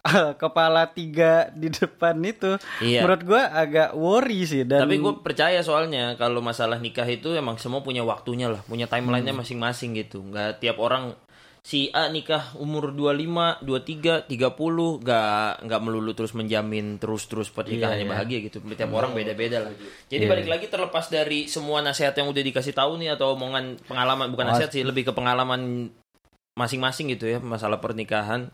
kepala 0.36 0.88
tiga 0.88 1.32
di 1.52 1.68
depan 1.68 2.16
itu, 2.20 2.56
Iya. 2.80 3.04
menurut 3.04 3.22
gue 3.24 3.42
agak 3.42 3.90
worry 3.92 4.42
sih. 4.42 4.62
Dan 4.62 4.82
Tapi 4.82 4.96
gue 4.96 5.12
percaya 5.20 5.60
soalnya 5.60 6.14
kalau 6.16 6.40
masalah 6.40 6.78
nikah 6.78 7.04
itu 7.04 7.30
emang 7.32 7.56
semua 7.56 7.80
punya 7.80 8.02
waktunya 8.02 8.46
lah, 8.46 8.62
punya 8.64 8.86
timelinenya 8.86 9.30
Hmm. 9.30 9.40
masing-masing 9.40 9.94
gitu. 9.96 10.20
Nggak 10.20 10.58
tiap 10.58 10.78
orang 10.78 11.14
si 11.60 11.92
A 11.92 12.08
nikah 12.08 12.56
umur 12.56 12.96
25, 12.96 13.60
23, 13.60 14.24
30 14.26 15.04
nggak 15.04 15.50
nggak 15.68 15.80
melulu 15.84 16.10
terus 16.16 16.32
menjamin 16.32 16.96
terus-terus 16.96 17.52
pernikahannya 17.52 18.04
Iya, 18.04 18.08
iya. 18.08 18.12
bahagia 18.16 18.38
gitu. 18.48 18.58
Tiap 18.64 18.92
orang 18.96 19.12
beda-beda 19.12 19.68
lah. 19.68 19.72
Jadi 20.08 20.24
balik 20.24 20.48
lagi 20.48 20.66
terlepas 20.72 21.12
dari 21.12 21.46
semua 21.52 21.84
nasihat 21.84 22.16
yang 22.16 22.32
udah 22.32 22.42
dikasih 22.42 22.72
tahu 22.72 22.96
nih 22.96 23.12
atau 23.12 23.36
omongan 23.36 23.76
pengalaman 23.84 24.32
bukan 24.32 24.56
nasihat 24.56 24.72
sih, 24.72 24.82
lebih 24.82 25.08
ke 25.08 25.12
pengalaman 25.12 25.92
masing-masing 26.56 27.12
gitu 27.12 27.28
ya 27.28 27.38
masalah 27.38 27.76
pernikahan. 27.78 28.48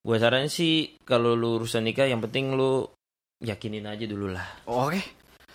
Gue 0.00 0.16
saranin 0.16 0.48
sih 0.48 0.96
kalau 1.04 1.36
lu 1.36 1.60
urusan 1.60 1.84
nikah 1.84 2.08
yang 2.08 2.24
penting 2.24 2.56
lu 2.56 2.88
yakinin 3.40 3.84
aja 3.88 4.04
dulu 4.04 4.32
lah. 4.32 4.64
Oke, 4.68 5.00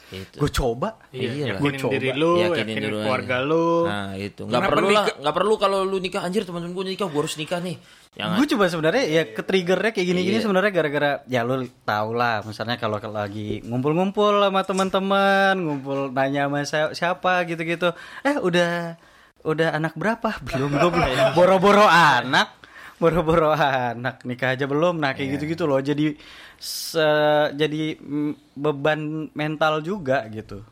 Gitu. 0.06 0.38
gue 0.38 0.50
coba. 0.52 1.02
Iya 1.10 1.26
lah. 1.52 1.58
yakinin 1.58 1.82
Gua 1.82 1.92
diri 1.92 2.10
coba. 2.10 2.20
lu, 2.20 2.32
Yakinin 2.36 2.54
yakinin, 2.62 2.84
dulu 2.84 2.94
aja. 2.94 3.04
keluarga 3.04 3.38
lu. 3.42 3.68
Nah 3.84 4.10
itu 4.14 4.42
nggak 4.42 4.54
Kenapa 4.56 4.72
perlu 4.72 4.88
lah, 4.88 5.06
nggak 5.18 5.36
perlu 5.36 5.54
kalau 5.56 5.80
lu 5.82 5.98
nikah 5.98 6.22
anjir 6.22 6.44
teman-teman 6.44 6.74
gue 6.74 6.86
nikah, 6.88 7.08
gue 7.08 7.20
harus 7.20 7.36
nikah 7.36 7.60
nih. 7.60 7.76
Jangan. 8.14 8.36
Gue 8.38 8.48
coba 8.48 8.66
sebenarnya 8.68 9.04
ya 9.04 9.24
ke 9.28 9.42
triggernya 9.42 9.92
kayak 9.92 10.08
gini-gini 10.08 10.38
Iya. 10.38 10.44
sebenarnya 10.44 10.72
gara-gara 10.72 11.12
ya 11.26 11.42
lu 11.42 11.56
tau 11.82 12.10
lah 12.12 12.40
misalnya 12.42 12.76
kalau 12.76 12.96
lagi 13.02 13.60
ngumpul-ngumpul 13.62 14.40
sama 14.40 14.62
teman-teman 14.62 15.54
ngumpul 15.58 16.00
nanya 16.10 16.48
sama 16.48 16.64
siapa 16.92 17.44
gitu-gitu 17.44 17.92
eh 18.22 18.38
udah 18.38 18.96
udah 19.42 19.70
anak 19.74 19.94
berapa 19.94 20.32
belum 20.44 20.72
gue 20.72 20.92
belum 20.92 21.18
boro-boro 21.38 21.84
anak 21.84 22.56
boro-boro 23.02 23.52
anak. 23.52 24.24
Nikah 24.24 24.56
aja 24.56 24.66
belum. 24.66 25.00
Nah 25.00 25.12
kayak 25.14 25.40
gitu-gitu 25.40 25.68
loh. 25.68 25.80
Jadi 25.80 26.16
se- 26.56 27.50
jadi 27.54 28.00
beban 28.56 29.30
mental 29.36 29.84
juga 29.84 30.24
gitu. 30.32 30.64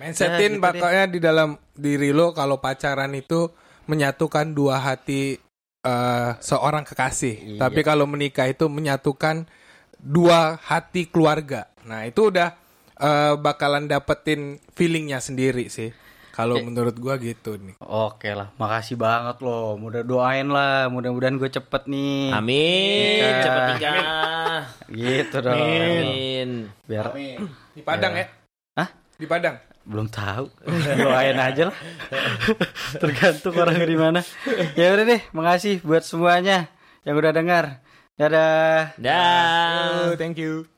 Mindsetin 0.00 0.56
Ya, 0.56 0.56
gitu 0.56 0.64
bakalnya 0.64 1.04
di 1.12 1.20
dalam 1.20 1.60
diri 1.76 2.08
lo 2.08 2.32
kalau 2.32 2.56
pacaran 2.56 3.12
itu 3.12 3.52
menyatukan 3.84 4.56
dua 4.56 4.80
hati 4.80 5.36
eh, 5.84 6.30
seorang 6.40 6.88
kekasih. 6.88 7.56
Iya. 7.56 7.60
tapi 7.60 7.80
kalau 7.84 8.08
menikah 8.08 8.48
itu 8.48 8.64
menyatukan 8.68 9.44
dua 10.00 10.56
hati 10.56 11.04
keluarga. 11.04 11.68
Nah 11.84 12.08
itu 12.08 12.32
udah 12.32 12.56
eh, 12.96 13.34
bakalan 13.36 13.84
dapetin 13.88 14.56
feelingnya 14.72 15.20
sendiri 15.20 15.68
sih 15.68 15.92
kalau 16.40 16.56
menurut 16.64 16.96
gua 16.96 17.14
gitu 17.20 17.60
nih 17.60 17.76
Oke 17.84 18.32
lah, 18.32 18.54
makasih 18.56 18.96
banget 18.96 19.42
loh. 19.42 19.74
Mudah 19.76 20.06
doain 20.06 20.46
lah, 20.48 20.86
mudah-mudahan 20.88 21.36
gue 21.36 21.50
cepet 21.50 21.90
nih. 21.90 22.30
Amin, 22.32 23.18
Nikah. 23.18 23.42
cepet 23.42 23.62
nikah. 23.74 24.00
Gitu 25.00 25.36
dong. 25.42 25.58
Amin. 25.58 26.50
Biar 26.86 27.06
di 27.74 27.82
Padang 27.82 28.14
ya 28.18 28.26
Hah? 28.78 28.88
di 29.18 29.26
Padang 29.28 29.56
belum 29.90 30.06
tahu. 30.06 30.46
Doain 31.02 31.34
aja 31.34 31.72
lah. 31.72 31.76
Tergantung 33.02 33.54
orang 33.58 33.80
di 33.82 33.96
mana. 33.98 34.20
Ya 34.78 34.94
udah 34.94 35.04
deh, 35.08 35.22
makasih 35.34 35.82
buat 35.82 36.06
semuanya 36.06 36.70
yang 37.02 37.18
udah 37.18 37.32
dengar. 37.34 37.82
Dadah. 38.14 38.94
Dah. 39.00 40.12
Oh, 40.12 40.14
thank 40.20 40.36
you 40.36 40.68